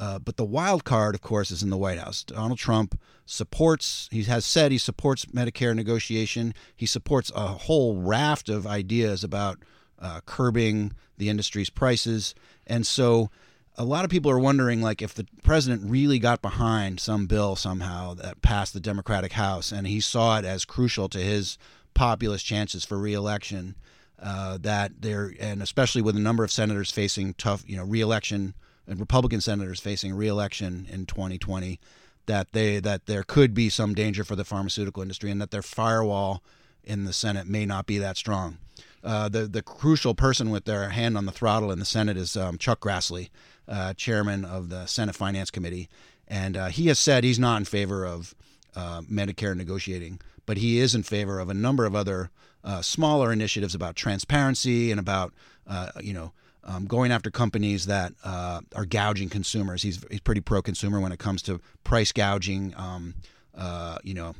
Uh, 0.00 0.18
but 0.18 0.38
the 0.38 0.44
wild 0.44 0.82
card, 0.82 1.14
of 1.14 1.20
course, 1.20 1.50
is 1.50 1.62
in 1.62 1.68
the 1.68 1.76
White 1.76 1.98
House. 1.98 2.24
Donald 2.24 2.58
Trump 2.58 2.98
supports, 3.26 4.08
he 4.10 4.22
has 4.24 4.46
said 4.46 4.72
he 4.72 4.78
supports 4.78 5.26
Medicare 5.26 5.76
negotiation. 5.76 6.54
He 6.74 6.86
supports 6.86 7.30
a 7.36 7.48
whole 7.48 8.00
raft 8.00 8.48
of 8.48 8.66
ideas 8.66 9.22
about 9.22 9.58
uh, 9.98 10.20
curbing 10.24 10.94
the 11.18 11.28
industry's 11.28 11.68
prices. 11.68 12.34
And 12.66 12.86
so 12.86 13.28
a 13.76 13.84
lot 13.84 14.04
of 14.04 14.10
people 14.10 14.30
are 14.30 14.38
wondering 14.38 14.80
like 14.80 15.02
if 15.02 15.12
the 15.12 15.26
president 15.42 15.90
really 15.90 16.18
got 16.18 16.40
behind 16.40 16.98
some 16.98 17.26
bill 17.26 17.54
somehow 17.54 18.14
that 18.14 18.40
passed 18.40 18.72
the 18.72 18.80
Democratic 18.80 19.32
House 19.32 19.70
and 19.70 19.86
he 19.86 20.00
saw 20.00 20.38
it 20.38 20.46
as 20.46 20.64
crucial 20.64 21.10
to 21.10 21.18
his 21.18 21.58
populist 21.92 22.46
chances 22.46 22.86
for 22.86 22.98
reelection, 22.98 23.76
uh, 24.18 24.56
that 24.62 25.02
there, 25.02 25.34
and 25.38 25.62
especially 25.62 26.00
with 26.00 26.16
a 26.16 26.20
number 26.20 26.42
of 26.42 26.50
senators 26.50 26.90
facing 26.90 27.34
tough, 27.34 27.62
you 27.66 27.76
know, 27.76 27.84
reelection 27.84 28.42
and 28.42 28.54
Republican 28.96 29.40
senators 29.40 29.80
facing 29.80 30.14
reelection 30.14 30.86
in 30.90 31.06
2020 31.06 31.78
that 32.26 32.52
they 32.52 32.80
that 32.80 33.06
there 33.06 33.22
could 33.22 33.54
be 33.54 33.68
some 33.68 33.94
danger 33.94 34.24
for 34.24 34.36
the 34.36 34.44
pharmaceutical 34.44 35.02
industry 35.02 35.30
and 35.30 35.40
that 35.40 35.50
their 35.50 35.62
firewall 35.62 36.42
in 36.84 37.04
the 37.04 37.12
Senate 37.12 37.46
may 37.46 37.66
not 37.66 37.86
be 37.86 37.98
that 37.98 38.16
strong. 38.16 38.58
Uh, 39.02 39.28
the 39.28 39.46
the 39.46 39.62
crucial 39.62 40.14
person 40.14 40.50
with 40.50 40.64
their 40.64 40.90
hand 40.90 41.16
on 41.16 41.26
the 41.26 41.32
throttle 41.32 41.72
in 41.72 41.78
the 41.78 41.84
Senate 41.84 42.16
is 42.16 42.36
um, 42.36 42.58
Chuck 42.58 42.80
Grassley, 42.80 43.30
uh, 43.66 43.94
chairman 43.94 44.44
of 44.44 44.68
the 44.68 44.86
Senate 44.86 45.16
Finance 45.16 45.50
Committee, 45.50 45.88
and 46.28 46.56
uh, 46.56 46.66
he 46.66 46.88
has 46.88 46.98
said 46.98 47.24
he's 47.24 47.38
not 47.38 47.56
in 47.56 47.64
favor 47.64 48.04
of 48.04 48.34
uh, 48.76 49.00
Medicare 49.02 49.56
negotiating, 49.56 50.20
but 50.46 50.58
he 50.58 50.78
is 50.78 50.94
in 50.94 51.02
favor 51.02 51.40
of 51.40 51.48
a 51.48 51.54
number 51.54 51.86
of 51.86 51.94
other 51.94 52.30
uh, 52.62 52.82
smaller 52.82 53.32
initiatives 53.32 53.74
about 53.74 53.96
transparency 53.96 54.90
and 54.90 55.00
about 55.00 55.32
uh, 55.66 55.90
you 56.00 56.12
know 56.12 56.32
um, 56.64 56.86
going 56.86 57.10
after 57.12 57.30
companies 57.30 57.86
that 57.86 58.12
uh, 58.24 58.60
are 58.74 58.84
gouging 58.84 59.28
consumers. 59.28 59.82
He's, 59.82 60.04
he's 60.10 60.20
pretty 60.20 60.40
pro 60.40 60.62
consumer 60.62 61.00
when 61.00 61.12
it 61.12 61.18
comes 61.18 61.42
to 61.42 61.60
price 61.84 62.12
gouging, 62.12 62.74
um, 62.76 63.14
uh, 63.54 63.98
you 64.02 64.14
know, 64.14 64.34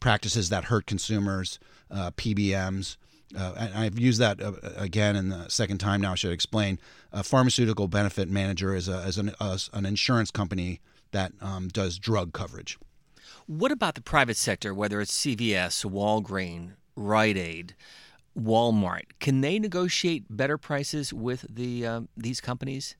practices 0.00 0.48
that 0.48 0.64
hurt 0.64 0.86
consumers, 0.86 1.58
uh, 1.90 2.10
PBMs. 2.12 2.96
Uh, 3.36 3.54
and 3.56 3.74
I've 3.74 3.98
used 3.98 4.20
that 4.20 4.42
uh, 4.42 4.52
again 4.76 5.14
in 5.14 5.28
the 5.28 5.48
second 5.48 5.78
time 5.78 6.00
now. 6.00 6.12
I 6.12 6.14
should 6.16 6.32
explain. 6.32 6.78
A 7.12 7.22
pharmaceutical 7.22 7.86
benefit 7.86 8.28
manager 8.28 8.74
is, 8.74 8.88
a, 8.88 8.98
is 9.00 9.18
an, 9.18 9.32
an 9.40 9.86
insurance 9.86 10.30
company 10.30 10.80
that 11.12 11.32
um, 11.40 11.68
does 11.68 11.98
drug 11.98 12.32
coverage. 12.32 12.78
What 13.46 13.72
about 13.72 13.94
the 13.94 14.00
private 14.00 14.36
sector, 14.36 14.72
whether 14.74 15.00
it's 15.00 15.16
CVS, 15.16 15.84
Walgreens, 15.84 16.72
Rite 16.96 17.36
Aid? 17.36 17.74
Walmart, 18.40 19.04
can 19.18 19.40
they 19.40 19.58
negotiate 19.58 20.24
better 20.30 20.56
prices 20.56 21.12
with 21.12 21.46
the 21.48 21.86
uh, 21.86 22.00
these 22.16 22.40
companies, 22.40 22.96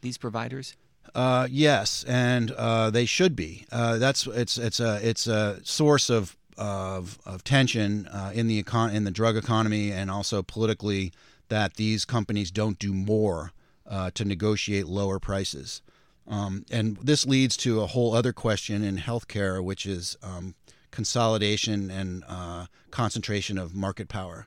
these 0.00 0.18
providers? 0.18 0.76
Uh, 1.14 1.46
yes, 1.50 2.04
and 2.08 2.50
uh, 2.52 2.90
they 2.90 3.04
should 3.04 3.36
be. 3.36 3.66
Uh, 3.70 3.98
that's 3.98 4.26
it's 4.26 4.58
it's 4.58 4.80
a 4.80 5.00
it's 5.06 5.26
a 5.26 5.60
source 5.64 6.10
of 6.10 6.36
of, 6.56 7.18
of 7.26 7.42
tension 7.42 8.06
uh, 8.06 8.30
in 8.32 8.46
the 8.46 8.62
econ- 8.62 8.94
in 8.94 9.04
the 9.04 9.10
drug 9.10 9.36
economy 9.36 9.90
and 9.90 10.08
also 10.08 10.40
politically 10.40 11.12
that 11.48 11.74
these 11.74 12.04
companies 12.04 12.52
don't 12.52 12.78
do 12.78 12.92
more 12.94 13.52
uh, 13.88 14.10
to 14.14 14.24
negotiate 14.24 14.86
lower 14.86 15.18
prices. 15.18 15.82
Um, 16.28 16.64
and 16.70 16.96
this 16.98 17.26
leads 17.26 17.56
to 17.58 17.80
a 17.80 17.86
whole 17.86 18.14
other 18.14 18.32
question 18.32 18.82
in 18.82 18.98
healthcare, 18.98 19.62
which 19.62 19.84
is 19.84 20.16
um, 20.22 20.54
consolidation 20.90 21.90
and 21.90 22.24
concentration 22.90 23.58
of 23.58 23.74
market 23.74 24.08
power. 24.08 24.46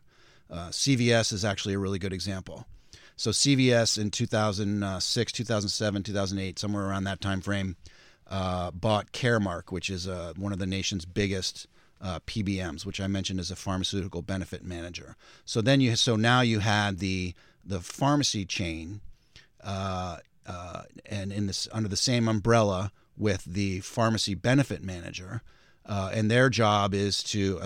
Uh, 0.50 0.70
CVS 0.70 1.34
is 1.34 1.44
actually 1.44 1.74
a 1.74 1.80
really 1.80 2.00
good 2.00 2.14
example. 2.14 2.66
So 3.16 3.32
CVS 3.32 3.98
in 3.98 4.12
2006, 4.12 5.32
2007, 5.32 6.04
2008, 6.04 6.60
somewhere 6.60 6.88
around 6.88 7.06
that 7.06 7.20
time 7.20 7.42
frame, 7.42 7.76
uh, 8.30 8.72
bought 8.72 9.12
Caremark, 9.12 9.72
which 9.72 9.90
is 9.90 10.08
uh, 10.08 10.34
one 10.38 10.54
of 10.54 10.60
the 10.60 10.68
nation's 10.68 11.06
biggest 11.06 11.68
uh, 12.00 12.20
PBMs, 12.28 12.86
which 12.86 13.02
I 13.02 13.08
mentioned 13.08 13.40
as 13.40 13.50
a 13.50 13.56
pharmaceutical 13.56 14.22
benefit 14.22 14.64
manager. 14.64 15.16
So 15.46 15.62
then 15.62 15.82
you, 15.82 15.96
so 15.96 16.16
now 16.16 16.42
you 16.42 16.60
had 16.60 17.00
the 17.00 17.34
the 17.66 17.82
pharmacy 17.82 18.46
chain, 18.46 19.02
uh, 19.62 20.18
uh, 20.46 20.84
and 21.06 21.34
in 21.34 21.48
this 21.48 21.68
under 21.72 21.90
the 21.90 21.98
same 21.98 22.28
umbrella 22.28 22.92
with 23.18 23.44
the 23.46 23.80
pharmacy 23.80 24.36
benefit 24.36 24.84
manager, 24.84 25.42
and 25.86 26.30
their 26.30 26.50
job 26.50 26.94
is 26.94 27.24
to, 27.24 27.60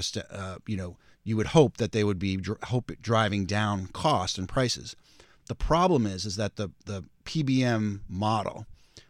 you 0.65 0.77
know 0.77 0.95
you 1.23 1.37
would 1.37 1.47
hope 1.47 1.77
that 1.77 1.91
they 1.91 2.03
would 2.03 2.19
be 2.19 2.37
dr- 2.37 2.63
hope 2.65 2.91
driving 3.01 3.45
down 3.45 3.87
cost 3.87 4.37
and 4.37 4.47
prices. 4.47 4.95
The 5.47 5.55
problem 5.55 6.05
is 6.05 6.25
is 6.25 6.35
that 6.35 6.55
the 6.55 6.69
the 6.85 7.03
PBM 7.25 8.01
model 8.09 8.65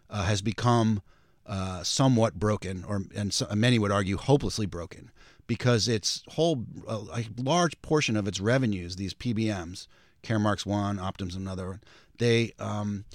uh, 0.10 0.24
has 0.24 0.42
become 0.42 1.02
uh, 1.46 1.84
somewhat 1.84 2.36
broken, 2.36 2.84
or 2.84 3.04
and 3.16 3.34
so, 3.34 3.48
many 3.56 3.80
would 3.80 3.92
argue 3.92 4.18
hopelessly 4.18 4.66
broken, 4.66 5.12
because 5.48 5.88
its 5.88 6.24
whole 6.30 6.66
uh, 6.88 7.06
a 7.14 7.26
large 7.38 7.82
portion 7.82 8.16
of 8.16 8.28
its 8.28 8.40
revenues, 8.40 8.96
these 8.96 9.14
PBMs, 9.14 9.88
Caremark's 10.24 10.66
one, 10.66 10.98
Optum's 10.98 11.36
another, 11.36 11.80
they 12.20 12.54
um, 12.60 13.06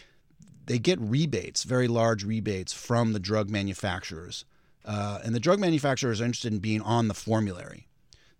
they 0.66 0.78
get 0.78 1.00
rebates, 1.00 1.62
very 1.62 1.88
large 1.88 2.24
rebates 2.24 2.72
from 2.72 3.12
the 3.12 3.20
drug 3.20 3.48
manufacturers, 3.48 4.44
uh, 4.84 5.20
and 5.24 5.34
the 5.34 5.40
drug 5.40 5.60
manufacturers 5.60 6.20
are 6.20 6.24
interested 6.24 6.52
in 6.52 6.58
being 6.58 6.82
on 6.82 7.08
the 7.08 7.14
formulary. 7.14 7.86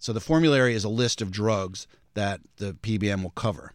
So 0.06 0.12
the 0.12 0.20
formulary 0.20 0.76
is 0.76 0.84
a 0.84 0.88
list 0.88 1.20
of 1.20 1.32
drugs 1.32 1.88
that 2.14 2.38
the 2.58 2.74
PBM 2.74 3.24
will 3.24 3.30
cover. 3.30 3.72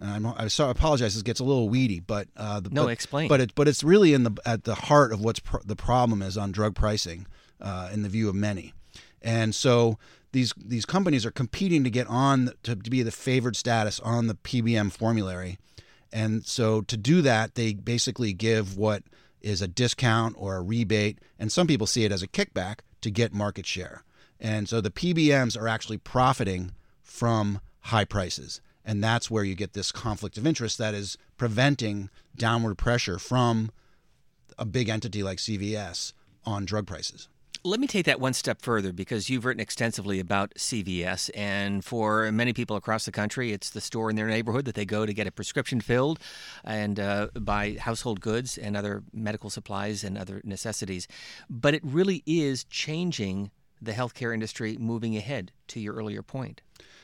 I'm, 0.00 0.24
I 0.24 0.48
so 0.48 0.70
apologize. 0.70 1.12
This 1.12 1.22
gets 1.22 1.38
a 1.38 1.44
little 1.44 1.68
weedy, 1.68 2.00
but 2.00 2.28
uh, 2.34 2.60
the, 2.60 2.70
no, 2.70 2.84
but, 2.84 2.92
explain. 2.92 3.28
But 3.28 3.42
it, 3.42 3.54
but 3.54 3.68
it's 3.68 3.84
really 3.84 4.14
in 4.14 4.22
the 4.22 4.34
at 4.46 4.64
the 4.64 4.74
heart 4.74 5.12
of 5.12 5.20
what's 5.20 5.42
the 5.66 5.76
problem 5.76 6.22
is 6.22 6.38
on 6.38 6.50
drug 6.50 6.74
pricing, 6.74 7.26
uh, 7.60 7.90
in 7.92 8.00
the 8.00 8.08
view 8.08 8.30
of 8.30 8.34
many, 8.34 8.72
and 9.20 9.54
so 9.54 9.98
these 10.32 10.54
these 10.56 10.86
companies 10.86 11.26
are 11.26 11.30
competing 11.30 11.84
to 11.84 11.90
get 11.90 12.06
on 12.06 12.52
to, 12.62 12.74
to 12.74 12.88
be 12.88 13.02
the 13.02 13.12
favored 13.12 13.54
status 13.54 14.00
on 14.00 14.28
the 14.28 14.36
PBM 14.36 14.90
formulary, 14.90 15.58
and 16.10 16.46
so 16.46 16.80
to 16.80 16.96
do 16.96 17.20
that, 17.20 17.54
they 17.54 17.74
basically 17.74 18.32
give 18.32 18.78
what 18.78 19.02
is 19.42 19.60
a 19.60 19.68
discount 19.68 20.36
or 20.38 20.56
a 20.56 20.62
rebate, 20.62 21.18
and 21.38 21.52
some 21.52 21.66
people 21.66 21.86
see 21.86 22.06
it 22.06 22.12
as 22.12 22.22
a 22.22 22.28
kickback 22.28 22.78
to 23.02 23.10
get 23.10 23.34
market 23.34 23.66
share 23.66 24.04
And 24.40 24.68
so 24.68 24.80
the 24.80 24.90
PBMs 24.90 25.60
are 25.60 25.68
actually 25.68 25.98
profiting 25.98 26.72
from 27.02 27.60
high 27.80 28.04
prices. 28.04 28.60
And 28.84 29.04
that's 29.04 29.30
where 29.30 29.44
you 29.44 29.54
get 29.54 29.74
this 29.74 29.92
conflict 29.92 30.38
of 30.38 30.46
interest 30.46 30.78
that 30.78 30.94
is 30.94 31.18
preventing 31.36 32.08
downward 32.36 32.76
pressure 32.78 33.18
from 33.18 33.70
a 34.58 34.64
big 34.64 34.88
entity 34.88 35.22
like 35.22 35.38
CVS 35.38 36.12
on 36.44 36.64
drug 36.64 36.86
prices. 36.86 37.28
Let 37.62 37.78
me 37.78 37.86
take 37.86 38.06
that 38.06 38.20
one 38.20 38.32
step 38.32 38.62
further 38.62 38.90
because 38.90 39.28
you've 39.28 39.44
written 39.44 39.60
extensively 39.60 40.18
about 40.18 40.54
CVS, 40.54 41.28
and 41.34 41.84
for 41.84 42.32
many 42.32 42.54
people 42.54 42.74
across 42.74 43.04
the 43.04 43.12
country, 43.12 43.52
it's 43.52 43.68
the 43.68 43.82
store 43.82 44.08
in 44.08 44.16
their 44.16 44.28
neighborhood 44.28 44.64
that 44.64 44.74
they 44.74 44.86
go 44.86 45.04
to 45.04 45.12
get 45.12 45.26
a 45.26 45.30
prescription 45.30 45.82
filled 45.82 46.18
and 46.64 46.98
uh, 46.98 47.26
buy 47.38 47.76
household 47.78 48.22
goods 48.22 48.56
and 48.56 48.78
other 48.78 49.02
medical 49.12 49.50
supplies 49.50 50.04
and 50.04 50.16
other 50.16 50.40
necessities. 50.42 51.06
But 51.50 51.74
it 51.74 51.82
really 51.84 52.22
is 52.24 52.64
changing 52.64 53.50
the 53.80 53.92
healthcare 53.92 54.32
industry 54.32 54.76
moving 54.78 55.16
ahead, 55.16 55.52
to 55.68 55.80
your 55.80 55.94
earlier 55.94 56.22
point. 56.22 56.60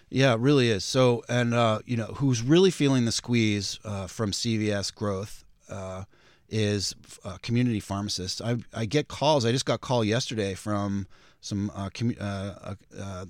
Yeah, 0.09 0.35
it 0.35 0.41
really 0.41 0.71
is. 0.71 0.85
So, 0.85 1.25
and 1.29 1.55
uh, 1.55 1.81
you 1.85 1.97
know, 1.97 2.07
who's 2.17 2.43
really 2.43 2.71
feeling 2.71 3.05
the 3.05 3.13
squeeze 3.13 3.81
uh, 3.85 4.07
from 4.07 4.31
CVS 4.31 4.95
growth 4.95 5.45
uh, 5.69 6.05
is 6.49 6.95
uh, 7.25 7.39
community 7.43 7.81
pharmacists. 7.81 8.41
I, 8.41 8.57
I 8.73 8.87
get 8.87 9.09
calls. 9.09 9.45
I 9.45 9.53
just 9.53 9.65
got 9.65 9.75
a 9.75 9.79
call 9.79 10.05
yesterday 10.05 10.55
from 10.55 11.09
some 11.41 11.71
uh, 11.75 11.89
commu- 11.91 12.21
uh, 12.21 12.75
a 12.97 13.27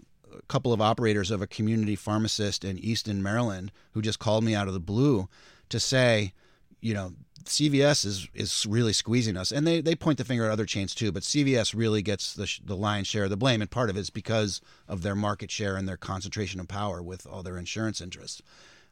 couple 0.49 0.73
of 0.73 0.81
operators 0.81 1.31
of 1.31 1.41
a 1.41 1.47
community 1.47 1.97
pharmacist 1.97 2.65
in 2.65 2.79
Easton, 2.79 3.23
Maryland, 3.23 3.73
who 3.93 4.03
just 4.03 4.19
called 4.19 4.45
me 4.45 4.55
out 4.55 4.69
of 4.69 4.75
the 4.75 4.81
blue 4.81 5.29
to 5.71 5.81
say, 5.81 6.33
you 6.81 6.95
know, 6.95 7.13
CVS 7.47 8.05
is 8.05 8.29
is 8.35 8.67
really 8.69 8.93
squeezing 8.93 9.37
us, 9.37 9.51
and 9.51 9.67
they, 9.67 9.81
they 9.81 9.95
point 9.95 10.19
the 10.19 10.25
finger 10.25 10.45
at 10.45 10.51
other 10.51 10.67
chains 10.67 10.95
too. 10.95 11.13
But 11.13 11.23
CVS 11.23 11.75
really 11.75 12.03
gets 12.03 12.35
the 12.35 12.51
the 12.65 12.77
lion's 12.77 13.07
share 13.07 13.25
of 13.25 13.31
the 13.31 13.37
blame, 13.37 13.61
and 13.61 13.71
part 13.71 13.91
of 13.91 13.97
it 13.97 14.01
is 14.01 14.11
because 14.11 14.61
of 14.89 15.03
their 15.03 15.15
market 15.15 15.51
share 15.51 15.77
and 15.77 15.89
their 15.89 15.97
concentration 15.97 16.61
of 16.61 16.69
power 16.69 17.03
with 17.03 17.27
all 17.27 17.43
their 17.43 17.59
insurance 17.59 18.01
interests. 18.01 18.43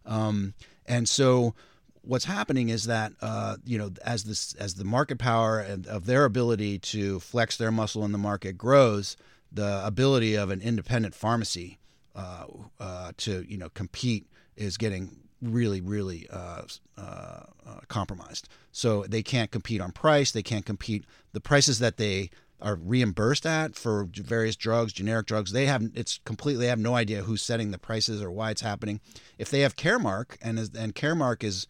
Um, 0.07 0.55
and 0.87 1.09
so, 1.09 1.55
what's 2.03 2.27
happening 2.27 2.69
is 2.69 2.85
that 2.85 3.12
uh, 3.21 3.57
you 3.64 3.79
know 3.79 3.90
as 4.05 4.25
this 4.25 4.55
as 4.55 4.75
the 4.75 4.85
market 4.85 5.19
power 5.19 5.59
and 5.59 5.87
of 5.87 6.07
their 6.07 6.25
ability 6.25 6.79
to 6.79 7.21
flex 7.21 7.57
their 7.57 7.73
muscle 7.73 8.05
in 8.05 8.12
the 8.12 8.19
market 8.19 8.59
grows, 8.59 9.17
the 9.51 9.85
ability 9.85 10.35
of 10.35 10.51
an 10.51 10.61
independent 10.61 11.14
pharmacy 11.14 11.79
uh, 12.14 12.45
uh, 12.81 13.12
to 13.17 13.45
you 13.49 13.59
know 13.59 13.69
compete 13.71 14.27
is 14.57 14.77
getting 14.77 15.24
really, 15.45 15.81
really 15.81 16.29
uh, 16.31 16.63
uh, 16.97 17.01
uh, 17.01 17.81
compromised. 17.89 18.49
So 18.73 19.05
they 19.05 19.23
can't 19.23 19.51
compete 19.51 19.81
on 19.81 19.93
price. 19.93 20.33
They 20.33 20.43
can't 20.43 20.67
compete 20.67 21.05
the 21.33 21.41
prices 21.41 21.79
that 21.79 21.97
they 21.97 22.31
are 22.61 22.77
reimbursed 22.77 23.45
at 23.45 23.75
for 23.75 24.09
various 24.11 24.57
drugs, 24.57 24.93
generic 24.93 25.27
drugs. 25.27 25.53
They 25.53 25.67
have 25.67 25.91
it's 25.95 26.19
completely. 26.25 26.65
They 26.65 26.71
have 26.71 26.79
no 26.79 26.95
idea 26.95 27.23
who's 27.23 27.43
setting 27.43 27.71
the 27.71 27.79
prices 27.79 28.23
or 28.23 28.31
why 28.31 28.51
it's 28.51 28.63
happening. 28.63 29.01
If 29.39 29.51
they 29.51 29.61
have 29.61 29.77
Caremark 29.77 30.37
and 30.41 30.59
and 30.59 30.95
Caremark 30.95 31.45
is 31.45 31.67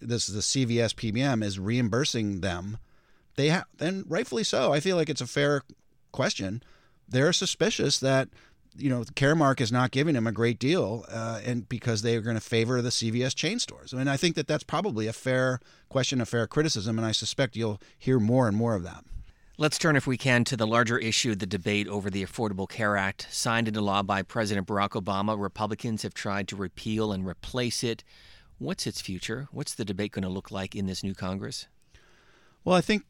this 0.00 0.28
is 0.28 0.34
the 0.34 0.66
CVS 0.66 0.94
PBM 0.94 1.44
is 1.44 1.58
reimbursing 1.58 2.40
them, 2.40 2.78
they 3.36 3.48
have 3.48 3.66
then 3.76 4.04
rightfully 4.08 4.44
so. 4.44 4.72
I 4.72 4.80
feel 4.80 4.96
like 4.96 5.10
it's 5.10 5.20
a 5.20 5.26
fair 5.26 5.62
question. 6.12 6.62
They're 7.08 7.32
suspicious 7.32 8.00
that 8.00 8.28
you 8.76 8.88
know, 8.88 9.02
Caremark 9.02 9.60
is 9.60 9.72
not 9.72 9.90
giving 9.90 10.14
them 10.14 10.26
a 10.26 10.32
great 10.32 10.58
deal, 10.58 11.04
uh, 11.08 11.40
and 11.44 11.68
because 11.68 12.02
they 12.02 12.16
are 12.16 12.20
going 12.20 12.36
to 12.36 12.40
favor 12.40 12.80
the 12.80 12.90
CVS 12.90 13.34
chain 13.34 13.58
stores. 13.58 13.92
I 13.92 13.98
mean, 13.98 14.08
I 14.08 14.16
think 14.16 14.34
that 14.36 14.46
that's 14.46 14.64
probably 14.64 15.06
a 15.06 15.12
fair 15.12 15.60
question, 15.88 16.20
a 16.20 16.26
fair 16.26 16.46
criticism, 16.46 16.98
and 16.98 17.06
I 17.06 17.12
suspect 17.12 17.56
you'll 17.56 17.80
hear 17.98 18.18
more 18.18 18.48
and 18.48 18.56
more 18.56 18.74
of 18.74 18.82
that. 18.84 19.04
Let's 19.58 19.78
turn, 19.78 19.96
if 19.96 20.06
we 20.06 20.16
can, 20.16 20.44
to 20.44 20.56
the 20.56 20.66
larger 20.66 20.98
issue 20.98 21.34
the 21.34 21.46
debate 21.46 21.86
over 21.86 22.08
the 22.08 22.24
Affordable 22.24 22.68
Care 22.68 22.96
Act. 22.96 23.28
Signed 23.30 23.68
into 23.68 23.82
law 23.82 24.02
by 24.02 24.22
President 24.22 24.66
Barack 24.66 25.00
Obama, 25.00 25.38
Republicans 25.38 26.02
have 26.02 26.14
tried 26.14 26.48
to 26.48 26.56
repeal 26.56 27.12
and 27.12 27.26
replace 27.26 27.84
it. 27.84 28.02
What's 28.58 28.86
its 28.86 29.00
future? 29.00 29.48
What's 29.52 29.74
the 29.74 29.84
debate 29.84 30.12
going 30.12 30.22
to 30.22 30.28
look 30.28 30.50
like 30.50 30.74
in 30.74 30.86
this 30.86 31.04
new 31.04 31.14
Congress? 31.14 31.66
Well, 32.64 32.76
I 32.76 32.80
think 32.80 33.04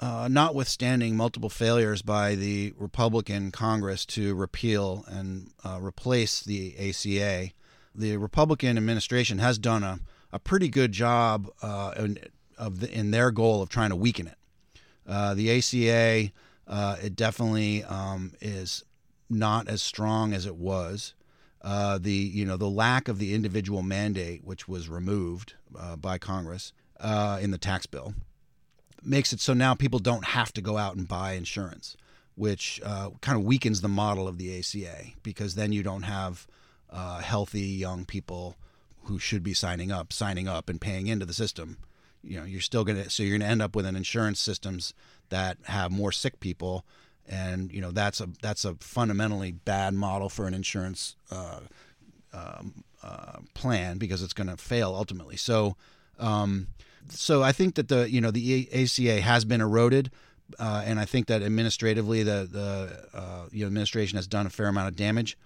uh, 0.00 0.28
notwithstanding 0.30 1.16
multiple 1.16 1.48
failures 1.48 2.02
by 2.02 2.34
the 2.34 2.74
Republican 2.76 3.50
Congress 3.50 4.04
to 4.06 4.34
repeal 4.34 5.04
and 5.08 5.50
uh, 5.64 5.78
replace 5.80 6.42
the 6.42 6.74
ACA, 6.78 7.52
the 7.94 8.16
Republican 8.16 8.76
administration 8.76 9.38
has 9.38 9.58
done 9.58 9.82
a, 9.82 10.00
a 10.32 10.38
pretty 10.38 10.68
good 10.68 10.92
job 10.92 11.48
uh, 11.62 11.94
in, 11.96 12.18
of 12.58 12.80
the, 12.80 12.92
in 12.92 13.10
their 13.10 13.30
goal 13.30 13.62
of 13.62 13.68
trying 13.68 13.90
to 13.90 13.96
weaken 13.96 14.26
it. 14.26 14.36
Uh, 15.06 15.34
the 15.34 15.56
ACA, 15.56 16.30
uh, 16.66 16.96
it 17.02 17.16
definitely 17.16 17.84
um, 17.84 18.32
is 18.40 18.84
not 19.30 19.68
as 19.68 19.80
strong 19.80 20.32
as 20.34 20.46
it 20.46 20.56
was. 20.56 21.14
Uh, 21.62 21.98
the 21.98 22.12
you 22.12 22.44
know 22.44 22.56
the 22.56 22.68
lack 22.68 23.08
of 23.08 23.18
the 23.18 23.34
individual 23.34 23.82
mandate, 23.82 24.44
which 24.44 24.68
was 24.68 24.88
removed 24.88 25.54
by 25.96 26.16
Congress 26.16 26.72
in 27.40 27.50
the 27.50 27.58
tax 27.58 27.86
bill, 27.86 28.14
makes 29.06 29.32
it 29.32 29.40
so 29.40 29.54
now 29.54 29.74
people 29.74 29.98
don't 29.98 30.24
have 30.24 30.52
to 30.54 30.60
go 30.60 30.76
out 30.76 30.96
and 30.96 31.06
buy 31.08 31.32
insurance, 31.32 31.96
which 32.34 32.80
uh, 32.84 33.10
kind 33.20 33.38
of 33.38 33.44
weakens 33.44 33.80
the 33.80 33.88
model 33.88 34.28
of 34.28 34.38
the 34.38 34.58
ACA 34.58 35.12
because 35.22 35.54
then 35.54 35.72
you 35.72 35.82
don't 35.82 36.02
have 36.02 36.46
uh, 36.90 37.18
healthy 37.20 37.62
young 37.62 38.04
people 38.04 38.56
who 39.04 39.18
should 39.18 39.42
be 39.42 39.54
signing 39.54 39.92
up, 39.92 40.12
signing 40.12 40.48
up 40.48 40.68
and 40.68 40.80
paying 40.80 41.06
into 41.06 41.24
the 41.24 41.32
system. 41.32 41.78
You 42.22 42.40
know, 42.40 42.44
you're 42.44 42.60
still 42.60 42.84
gonna 42.84 43.08
so 43.08 43.22
you're 43.22 43.38
gonna 43.38 43.50
end 43.50 43.62
up 43.62 43.76
with 43.76 43.86
an 43.86 43.96
insurance 43.96 44.40
systems 44.40 44.92
that 45.28 45.58
have 45.64 45.92
more 45.92 46.10
sick 46.10 46.40
people, 46.40 46.84
and 47.28 47.72
you 47.72 47.80
know 47.80 47.92
that's 47.92 48.20
a 48.20 48.28
that's 48.42 48.64
a 48.64 48.74
fundamentally 48.74 49.52
bad 49.52 49.94
model 49.94 50.28
for 50.28 50.48
an 50.48 50.54
insurance 50.54 51.14
uh, 51.30 51.60
um, 52.32 52.84
uh, 53.02 53.38
plan 53.54 53.98
because 53.98 54.22
it's 54.22 54.32
going 54.32 54.48
to 54.48 54.56
fail 54.56 54.94
ultimately. 54.94 55.36
So. 55.36 55.76
Um, 56.18 56.68
so 57.10 57.42
I 57.42 57.52
think 57.52 57.74
that 57.76 57.88
the 57.88 58.10
you 58.10 58.20
know 58.20 58.30
the 58.30 58.68
ACA 58.72 59.20
has 59.20 59.44
been 59.44 59.60
eroded, 59.60 60.10
uh, 60.58 60.82
and 60.84 60.98
I 60.98 61.04
think 61.04 61.26
that 61.26 61.42
administratively 61.42 62.22
the 62.22 62.48
the 62.50 63.18
uh, 63.18 63.46
you 63.50 63.60
know, 63.60 63.66
administration 63.66 64.16
has 64.16 64.26
done 64.26 64.46
a 64.46 64.50
fair 64.50 64.68
amount 64.68 64.88
of 64.88 64.96
damage. 64.96 65.36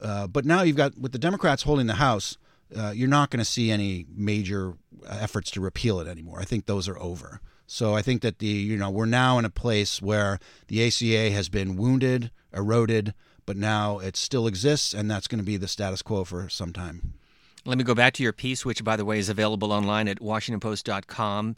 Uh, 0.00 0.26
but 0.26 0.44
now 0.44 0.62
you've 0.62 0.76
got 0.76 0.96
with 0.98 1.12
the 1.12 1.18
Democrats 1.18 1.64
holding 1.64 1.86
the 1.86 1.94
House, 1.94 2.36
uh, 2.76 2.92
you're 2.94 3.08
not 3.08 3.30
going 3.30 3.38
to 3.38 3.44
see 3.44 3.70
any 3.70 4.06
major 4.14 4.74
efforts 5.08 5.50
to 5.52 5.60
repeal 5.60 6.00
it 6.00 6.06
anymore. 6.06 6.40
I 6.40 6.44
think 6.44 6.66
those 6.66 6.88
are 6.88 6.98
over. 6.98 7.40
So 7.66 7.94
I 7.94 8.02
think 8.02 8.22
that 8.22 8.38
the 8.38 8.46
you 8.46 8.76
know 8.76 8.90
we're 8.90 9.06
now 9.06 9.38
in 9.38 9.44
a 9.44 9.50
place 9.50 10.00
where 10.00 10.38
the 10.68 10.86
ACA 10.86 11.30
has 11.30 11.48
been 11.48 11.76
wounded, 11.76 12.30
eroded, 12.52 13.14
but 13.44 13.56
now 13.56 13.98
it 13.98 14.16
still 14.16 14.46
exists, 14.46 14.94
and 14.94 15.10
that's 15.10 15.26
going 15.26 15.38
to 15.38 15.44
be 15.44 15.56
the 15.56 15.68
status 15.68 16.02
quo 16.02 16.24
for 16.24 16.48
some 16.48 16.72
time. 16.72 17.14
Let 17.64 17.78
me 17.78 17.84
go 17.84 17.94
back 17.94 18.14
to 18.14 18.22
your 18.22 18.32
piece, 18.32 18.64
which, 18.64 18.84
by 18.84 18.96
the 18.96 19.04
way, 19.04 19.18
is 19.18 19.28
available 19.28 19.72
online 19.72 20.08
at 20.08 20.20
WashingtonPost.com. 20.20 21.56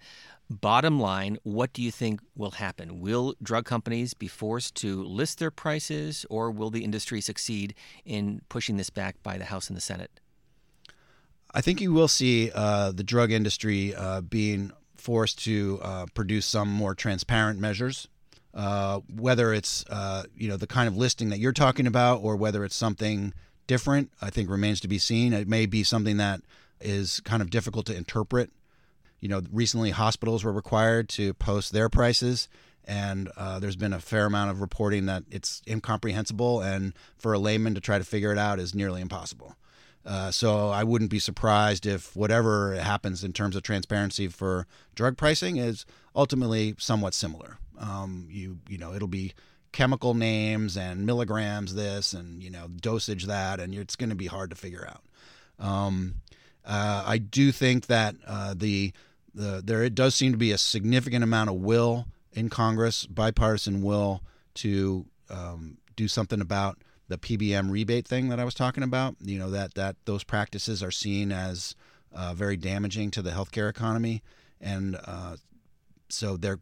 Bottom 0.48 0.98
line, 0.98 1.38
what 1.44 1.72
do 1.72 1.80
you 1.80 1.92
think 1.92 2.20
will 2.34 2.52
happen? 2.52 3.00
Will 3.00 3.36
drug 3.40 3.64
companies 3.64 4.14
be 4.14 4.26
forced 4.26 4.74
to 4.76 5.04
list 5.04 5.38
their 5.38 5.52
prices, 5.52 6.26
or 6.28 6.50
will 6.50 6.70
the 6.70 6.82
industry 6.82 7.20
succeed 7.20 7.74
in 8.04 8.40
pushing 8.48 8.76
this 8.76 8.90
back 8.90 9.22
by 9.22 9.38
the 9.38 9.44
House 9.44 9.68
and 9.68 9.76
the 9.76 9.80
Senate? 9.80 10.10
I 11.52 11.60
think 11.60 11.80
you 11.80 11.92
will 11.92 12.08
see 12.08 12.50
uh, 12.52 12.90
the 12.90 13.04
drug 13.04 13.30
industry 13.30 13.94
uh, 13.94 14.22
being 14.22 14.72
forced 14.96 15.42
to 15.44 15.78
uh, 15.82 16.06
produce 16.14 16.46
some 16.46 16.68
more 16.68 16.94
transparent 16.94 17.60
measures. 17.60 18.08
Uh, 18.52 18.98
whether 19.14 19.52
it's 19.52 19.84
uh, 19.88 20.24
you 20.34 20.48
know 20.48 20.56
the 20.56 20.66
kind 20.66 20.88
of 20.88 20.96
listing 20.96 21.28
that 21.28 21.38
you're 21.38 21.52
talking 21.52 21.86
about, 21.86 22.16
or 22.24 22.34
whether 22.34 22.64
it's 22.64 22.74
something 22.74 23.32
different, 23.70 24.10
I 24.20 24.30
think 24.30 24.50
remains 24.50 24.80
to 24.80 24.88
be 24.88 24.98
seen. 24.98 25.32
It 25.32 25.46
may 25.46 25.64
be 25.64 25.84
something 25.84 26.16
that 26.16 26.40
is 26.80 27.20
kind 27.20 27.40
of 27.40 27.50
difficult 27.50 27.86
to 27.86 27.96
interpret. 27.96 28.50
You 29.20 29.28
know, 29.28 29.42
recently 29.52 29.90
hospitals 29.90 30.42
were 30.42 30.52
required 30.52 31.08
to 31.10 31.34
post 31.34 31.72
their 31.72 31.88
prices, 31.88 32.48
and 32.84 33.30
uh, 33.36 33.60
there's 33.60 33.76
been 33.76 33.92
a 33.92 34.00
fair 34.00 34.26
amount 34.26 34.50
of 34.50 34.60
reporting 34.60 35.06
that 35.06 35.22
it's 35.30 35.62
incomprehensible, 35.68 36.60
and 36.60 36.94
for 37.16 37.32
a 37.32 37.38
layman 37.38 37.76
to 37.76 37.80
try 37.80 37.96
to 37.96 38.02
figure 38.02 38.32
it 38.32 38.38
out 38.38 38.58
is 38.58 38.74
nearly 38.74 39.00
impossible. 39.00 39.54
Uh, 40.04 40.32
so 40.32 40.70
I 40.70 40.82
wouldn't 40.82 41.12
be 41.12 41.20
surprised 41.20 41.86
if 41.86 42.16
whatever 42.16 42.74
happens 42.74 43.22
in 43.22 43.32
terms 43.32 43.54
of 43.54 43.62
transparency 43.62 44.26
for 44.26 44.66
drug 44.96 45.16
pricing 45.16 45.58
is 45.58 45.86
ultimately 46.16 46.74
somewhat 46.76 47.14
similar. 47.14 47.58
Um, 47.78 48.26
you 48.28 48.58
you 48.68 48.78
know 48.78 48.94
it'll 48.94 49.06
be 49.06 49.32
chemical 49.72 50.14
names 50.14 50.76
and 50.76 51.06
milligrams 51.06 51.74
this 51.74 52.12
and 52.12 52.42
you 52.42 52.50
know 52.50 52.68
dosage 52.68 53.26
that, 53.26 53.60
and 53.60 53.74
it's 53.74 53.96
going 53.96 54.10
to 54.10 54.16
be 54.16 54.26
hard 54.26 54.50
to 54.50 54.56
figure 54.56 54.88
out. 54.88 55.02
Um, 55.64 56.16
uh, 56.64 57.04
I 57.06 57.18
do 57.18 57.52
think 57.52 57.86
that 57.86 58.16
uh, 58.26 58.54
the 58.56 58.92
the 59.34 59.62
there 59.64 59.82
it 59.82 59.94
does 59.94 60.14
seem 60.14 60.32
to 60.32 60.38
be 60.38 60.52
a 60.52 60.58
significant 60.58 61.24
amount 61.24 61.50
of 61.50 61.56
will 61.56 62.06
in 62.32 62.48
Congress, 62.48 63.06
bipartisan 63.06 63.82
will 63.82 64.22
to 64.54 65.06
um, 65.28 65.78
do 65.96 66.08
something 66.08 66.40
about 66.40 66.78
the 67.08 67.18
PBM 67.18 67.70
rebate 67.70 68.06
thing 68.06 68.28
that 68.28 68.38
I 68.38 68.44
was 68.44 68.54
talking 68.54 68.82
about. 68.82 69.16
You 69.20 69.38
know 69.38 69.50
that 69.50 69.74
that 69.74 69.96
those 70.04 70.24
practices 70.24 70.82
are 70.82 70.90
seen 70.90 71.32
as 71.32 71.74
uh, 72.14 72.34
very 72.34 72.56
damaging 72.56 73.10
to 73.12 73.22
the 73.22 73.30
healthcare 73.30 73.70
economy, 73.70 74.22
and 74.60 74.98
uh, 75.04 75.36
so 76.08 76.36
they're 76.36 76.60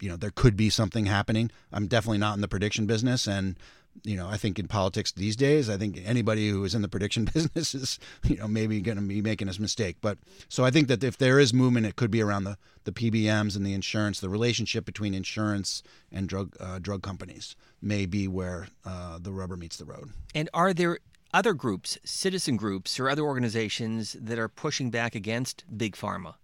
you 0.00 0.08
know 0.08 0.16
there 0.16 0.32
could 0.34 0.56
be 0.56 0.70
something 0.70 1.06
happening. 1.06 1.50
I'm 1.72 1.86
definitely 1.86 2.18
not 2.18 2.34
in 2.34 2.40
the 2.40 2.48
prediction 2.48 2.86
business, 2.86 3.26
and 3.26 3.56
you 4.04 4.16
know, 4.16 4.28
I 4.28 4.36
think 4.36 4.58
in 4.58 4.68
politics 4.68 5.12
these 5.12 5.36
days, 5.36 5.70
I 5.70 5.76
think 5.76 6.00
anybody 6.04 6.48
who 6.48 6.64
is 6.64 6.74
in 6.74 6.82
the 6.82 6.88
prediction 6.88 7.24
business 7.34 7.74
is, 7.74 7.98
you 8.24 8.36
know, 8.36 8.48
maybe 8.48 8.80
going 8.80 8.98
to 8.98 9.02
be 9.02 9.22
making 9.22 9.48
a 9.48 9.60
mistake. 9.60 9.96
But 10.00 10.18
so 10.48 10.64
I 10.64 10.70
think 10.70 10.88
that 10.88 11.02
if 11.02 11.16
there 11.16 11.38
is 11.38 11.54
movement, 11.54 11.86
it 11.86 11.96
could 11.96 12.10
be 12.10 12.22
around 12.22 12.44
the, 12.44 12.58
the 12.84 12.92
PBMs 12.92 13.56
and 13.56 13.64
the 13.64 13.74
insurance, 13.74 14.20
the 14.20 14.28
relationship 14.28 14.84
between 14.84 15.14
insurance 15.14 15.82
and 16.12 16.28
drug 16.28 16.56
uh, 16.60 16.78
drug 16.78 17.02
companies 17.02 17.56
may 17.80 18.06
be 18.06 18.28
where 18.28 18.68
uh, 18.84 19.18
the 19.20 19.32
rubber 19.32 19.56
meets 19.56 19.76
the 19.76 19.84
road. 19.84 20.10
And 20.34 20.48
are 20.52 20.72
there 20.72 20.98
other 21.32 21.52
groups, 21.52 21.98
citizen 22.04 22.56
groups, 22.56 22.98
or 22.98 23.08
other 23.08 23.22
organizations 23.22 24.16
that 24.18 24.38
are 24.38 24.48
pushing 24.48 24.90
back 24.90 25.14
against 25.14 25.64
big 25.76 25.94
pharma? 25.96 26.34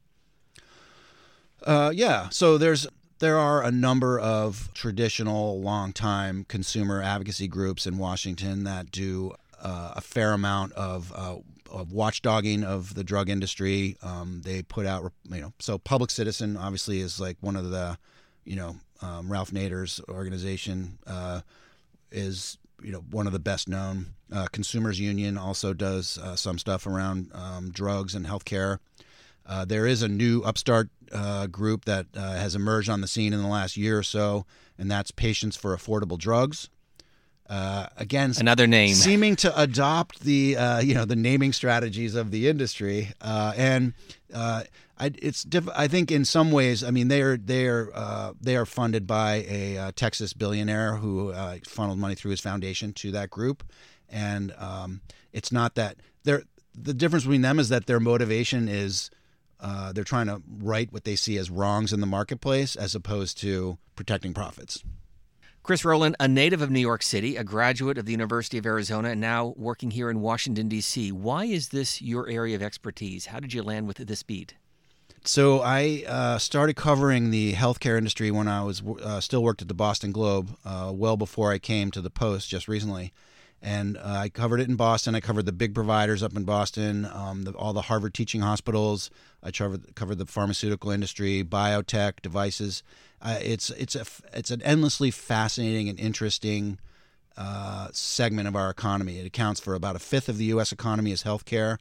Uh, 1.65 1.93
yeah. 1.95 2.29
So 2.31 2.59
there's 2.59 2.87
there 3.23 3.39
are 3.39 3.63
a 3.63 3.71
number 3.71 4.19
of 4.19 4.69
traditional, 4.75 5.61
long-time 5.61 6.45
consumer 6.49 7.01
advocacy 7.01 7.47
groups 7.47 7.87
in 7.87 7.97
Washington 7.97 8.65
that 8.65 8.91
do 8.91 9.33
uh, 9.63 9.93
a 9.95 10.01
fair 10.01 10.33
amount 10.33 10.73
of, 10.73 11.13
uh, 11.15 11.37
of 11.71 11.91
watchdogging 11.91 12.65
of 12.65 12.95
the 12.95 13.05
drug 13.05 13.31
industry. 13.31 13.97
Um, 14.03 14.43
they 14.45 14.63
put 14.63 14.87
out, 14.87 15.13
you 15.31 15.41
know, 15.41 15.53
so 15.61 15.79
Public 15.79 16.11
Citizen 16.11 16.57
obviously 16.57 16.99
is 16.99 17.21
like 17.21 17.37
one 17.41 17.55
of 17.55 17.71
the, 17.71 17.97
you 18.45 18.57
know, 18.57 18.75
um, 19.03 19.31
Ralph 19.31 19.53
Nader's 19.53 20.01
organization 20.09 20.99
uh, 21.07 21.43
is 22.11 22.59
you 22.83 22.91
know 22.91 23.05
one 23.13 23.29
of 23.29 23.33
the 23.33 23.39
best 23.39 23.69
known. 23.69 24.15
Uh, 24.33 24.47
Consumers 24.51 24.99
Union 24.99 25.39
also 25.39 25.73
does 25.73 26.19
uh, 26.19 26.35
some 26.35 26.59
stuff 26.59 26.89
around 26.89 27.31
um, 27.35 27.71
drugs 27.71 28.17
and 28.17 28.27
healthcare. 28.27 28.79
Uh, 29.47 29.65
there 29.65 29.87
is 29.87 30.03
a 30.03 30.09
new 30.09 30.43
upstart 30.43 30.89
uh, 31.13 31.47
group 31.47 31.85
that 31.85 32.07
uh, 32.17 32.33
has 32.35 32.55
emerged 32.55 32.89
on 32.89 33.01
the 33.01 33.07
scene 33.07 33.33
in 33.33 33.41
the 33.43 33.49
last 33.49 33.77
year 33.77 33.99
or 33.99 34.03
so, 34.03 34.47
and 34.79 34.91
that's 34.91 35.11
Patients 35.11 35.57
for 35.57 35.77
Affordable 35.77 36.19
Drugs. 36.19 36.69
Uh, 37.49 37.87
again, 37.97 38.33
another 38.39 38.67
name 38.67 38.95
seeming 38.95 39.37
to 39.37 39.61
adopt 39.61 40.21
the 40.21 40.57
uh, 40.57 40.81
you 40.81 40.95
know 40.95 41.05
the 41.05 41.17
naming 41.17 41.53
strategies 41.53 42.15
of 42.15 42.31
the 42.31 42.49
industry, 42.49 43.11
uh, 43.21 43.53
and 43.57 43.93
I, 44.35 44.67
it's 44.99 45.43
diff- 45.43 45.69
I 45.75 45.89
think 45.89 46.11
in 46.11 46.25
some 46.25 46.51
ways, 46.51 46.83
I 46.83 46.91
mean 46.91 47.09
they 47.09 47.21
are 47.21 47.37
they 47.37 47.67
are 47.67 48.35
they 48.41 48.57
are 48.57 48.65
funded 48.65 49.07
by 49.07 49.45
a 49.49 49.93
Texas 49.93 50.33
billionaire 50.33 50.97
who 50.97 51.33
funneled 51.67 51.99
money 51.99 52.15
through 52.15 52.31
his 52.31 52.41
foundation 52.41 52.93
to 52.95 53.11
that 53.11 53.29
group, 53.29 53.65
and 54.09 54.55
um, 54.59 55.03
it's 55.33 55.53
not 55.53 55.75
that 55.75 55.97
they're 56.25 56.45
the 56.75 56.95
difference 56.95 57.25
between 57.25 57.43
them 57.43 57.59
is 57.59 57.69
that 57.69 57.87
their 57.87 58.01
motivation 58.01 58.69
is 58.69 59.11
uh, 59.63 59.93
they're 59.93 60.05
trying 60.05 60.27
to 60.27 60.43
right 60.59 60.93
what 60.93 61.05
they 61.05 61.17
see 61.17 61.39
as 61.39 61.49
wrongs 61.49 61.93
in 61.93 62.01
the 62.01 62.07
marketplace 62.07 62.77
as 62.77 62.95
opposed 62.95 63.39
to 63.39 63.79
protecting 63.97 64.35
profits. 64.35 64.83
Chris 65.63 65.85
Rowland, 65.85 66.17
a 66.19 66.27
native 66.27 66.61
of 66.61 66.73
New 66.73 66.81
York 66.81 67.05
City, 67.05 67.37
a 67.37 67.45
graduate 67.45 67.97
of 67.97 68.05
the 68.05 68.11
University 68.11 68.59
of 68.59 68.67
Arizona, 68.67 69.11
and 69.11 69.21
now 69.21 69.55
working 69.57 69.93
here 69.93 70.11
in 70.11 70.21
Washington, 70.21 70.69
D.C. 70.69 71.13
Why 71.13 71.45
is 71.45 71.69
this 71.69 72.03
your 72.03 72.29
area 72.29 72.57
of 72.57 72.63
expertise? 72.63 73.27
How 73.27 73.39
did 73.39 73.55
you 73.55 73.63
land 73.63 73.87
with 73.87 73.99
this 73.99 74.25
beat? 74.25 74.55
So 75.25 75.61
I 75.61 76.03
uh, 76.09 76.39
started 76.39 76.75
covering 76.75 77.31
the 77.31 77.53
healthcare 77.53 77.97
industry 77.97 78.33
when 78.33 78.49
I 78.49 78.65
was 78.65 78.83
uh, 79.01 79.21
still 79.21 79.45
worked 79.45 79.63
at 79.63 79.69
the 79.69 79.75
Boston 79.75 80.11
Globe, 80.11 80.57
uh, 80.65 80.91
well 80.93 81.17
before 81.17 81.53
I 81.53 81.59
came 81.59 81.93
to 81.93 82.01
the 82.01 82.11
Post 82.11 82.49
just 82.49 82.67
recently 82.67 83.13
and 83.63 83.97
uh, 83.97 84.01
I 84.05 84.29
covered 84.29 84.61
it 84.61 84.69
in 84.69 84.75
Boston. 84.75 85.15
I 85.15 85.21
covered 85.21 85.47
the 85.47 85.53
big 85.53 85.75
providers 85.75 86.23
up 86.23 86.37
in 86.37 86.43
Boston, 86.43 87.09
um, 87.13 87.45
the, 87.45 87.53
all 87.53 87.73
the 87.73 87.83
Harvard 87.83 88.13
teaching 88.13 88.41
hospitals. 88.41 89.09
I 89.43 89.53
covered, 89.53 89.95
covered 89.95 90.19
the 90.19 90.27
pharmaceutical 90.27 90.91
industry, 90.91 91.45
biotech, 91.45 92.21
devices. 92.23 92.83
Uh, 93.21 93.39
it's 93.41 93.71
it's 93.71 93.95
a 93.95 94.05
it's 94.33 94.51
an 94.51 94.63
endlessly 94.63 95.13
fascinating 95.13 95.89
and 95.89 95.99
interesting 96.01 96.81
uh, 97.37 97.89
segment 97.93 98.49
of 98.49 98.57
our 98.57 98.69
economy. 98.69 99.19
It 99.19 99.27
accounts 99.27 99.61
for 99.61 99.75
about 99.75 99.95
a 99.95 100.01
fifth 100.01 100.29
of 100.29 100.39
the 100.39 100.47
U.S. 100.47 100.73
economy 100.73 101.13
is 101.13 101.23
healthcare. 101.23 101.79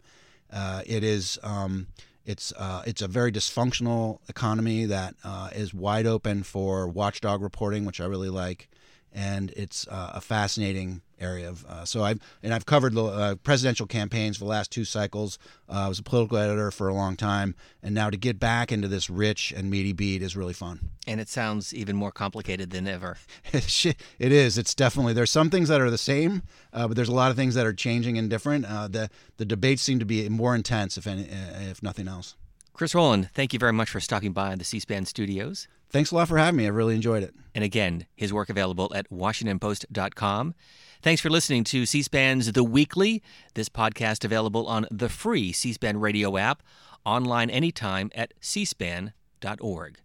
Uh, 0.54 0.84
it 0.86 1.04
is 1.04 1.40
um, 1.42 1.88
it's 2.26 2.54
uh, 2.54 2.84
it's 2.86 3.02
a 3.02 3.08
very 3.08 3.32
dysfunctional 3.32 4.20
economy 4.30 4.86
that 4.86 5.16
uh, 5.24 5.50
is 5.54 5.74
wide 5.74 6.06
open 6.06 6.44
for 6.44 6.88
watchdog 6.88 7.42
reporting, 7.42 7.86
which 7.86 8.00
I 8.00 8.06
really 8.06 8.30
like 8.30 8.70
and 9.14 9.52
it's 9.52 9.88
uh, 9.88 10.12
a 10.16 10.22
fascinating 10.22 11.02
area 11.20 11.50
of. 11.50 11.66
Uh, 11.66 11.86
so 11.86 12.04
I've 12.04 12.20
and 12.42 12.54
I've 12.54 12.66
covered 12.66 12.94
the 12.94 13.04
uh, 13.04 13.36
presidential 13.36 13.86
campaigns 13.86 14.38
for 14.38 14.46
the 14.46 14.50
last 14.50 14.72
two 14.72 14.86
cycles. 14.86 15.38
Uh, 15.70 15.74
I 15.74 15.88
was 15.88 16.00
a 16.00 16.04
political 16.04 16.38
editor 16.38 16.72
for 16.72 16.88
a 16.88 16.94
long 16.94 17.16
time, 17.16 17.56
and 17.84 17.94
now 17.94 18.10
to 18.10 18.18
get 18.18 18.40
back 18.40 18.72
into 18.72 18.88
this 18.88 19.10
rich 19.10 19.54
and 19.56 19.70
meaty 19.70 19.94
beat 19.94 20.22
is 20.22 20.36
really 20.36 20.54
fun. 20.54 20.90
And 21.08 21.20
it 21.20 21.30
sounds 21.30 21.74
even 21.74 21.96
more 21.96 22.12
complicated 22.12 22.72
than 22.72 22.88
ever. 22.88 23.18
it 23.54 23.96
is. 24.20 24.58
It's 24.58 24.76
definitely 24.76 25.14
there's 25.14 25.32
some 25.32 25.50
things 25.50 25.70
that 25.70 25.82
are 25.82 25.92
the 25.92 25.98
same, 25.98 26.44
uh, 26.74 26.88
but 26.88 26.96
there's 26.96 27.10
a 27.10 27.14
lot 27.14 27.32
of 27.32 27.38
things 27.38 27.56
that 27.56 27.66
are 27.66 27.74
changing 27.74 28.18
and 28.18 28.30
different. 28.30 28.66
Uh, 28.66 28.88
the 28.88 29.10
the 29.38 29.46
debates 29.46 29.82
seem 29.82 30.00
to 30.00 30.06
be 30.06 30.28
more 30.30 30.56
intense, 30.56 30.98
if 30.98 31.08
any, 31.08 31.28
if 31.70 31.84
nothing 31.84 32.08
else. 32.08 32.36
Chris 32.74 32.96
Rowland, 32.96 33.30
thank 33.34 33.54
you 33.54 33.60
very 33.60 33.74
much 33.74 33.90
for 33.90 34.00
stopping 34.00 34.32
by 34.32 34.56
the 34.56 34.64
C-SPAN 34.64 35.06
studios. 35.06 35.68
Thanks 35.92 36.12
a 36.12 36.16
lot 36.16 36.30
for 36.30 36.38
having 36.38 36.58
me. 36.58 36.66
I 36.66 36.70
really 36.70 36.96
enjoyed 36.96 37.22
it. 37.24 37.34
And 37.54 37.64
again, 37.64 38.06
his 38.16 38.32
work 38.32 38.50
available 38.50 38.92
at 38.96 39.10
WashingtonPost.com. 39.10 40.56
Thanks 41.02 41.22
for 41.22 41.30
listening 41.30 41.64
to 41.66 41.86
C 41.86 42.02
SPAN's 42.02 42.52
The 42.52 42.64
Weekly. 42.64 43.22
This 43.56 43.70
podcast 43.70 44.24
available 44.24 44.68
on 44.68 44.86
the 44.90 45.10
free 45.10 45.52
C 45.52 45.74
SPAN 45.74 46.00
radio 46.00 46.38
app, 46.38 46.64
online 47.06 47.50
anytime 47.50 48.12
at 48.16 48.34
cspan.org. 48.42 49.98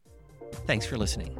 Thanks 0.67 0.87
for 0.87 0.97
listening. 0.97 1.39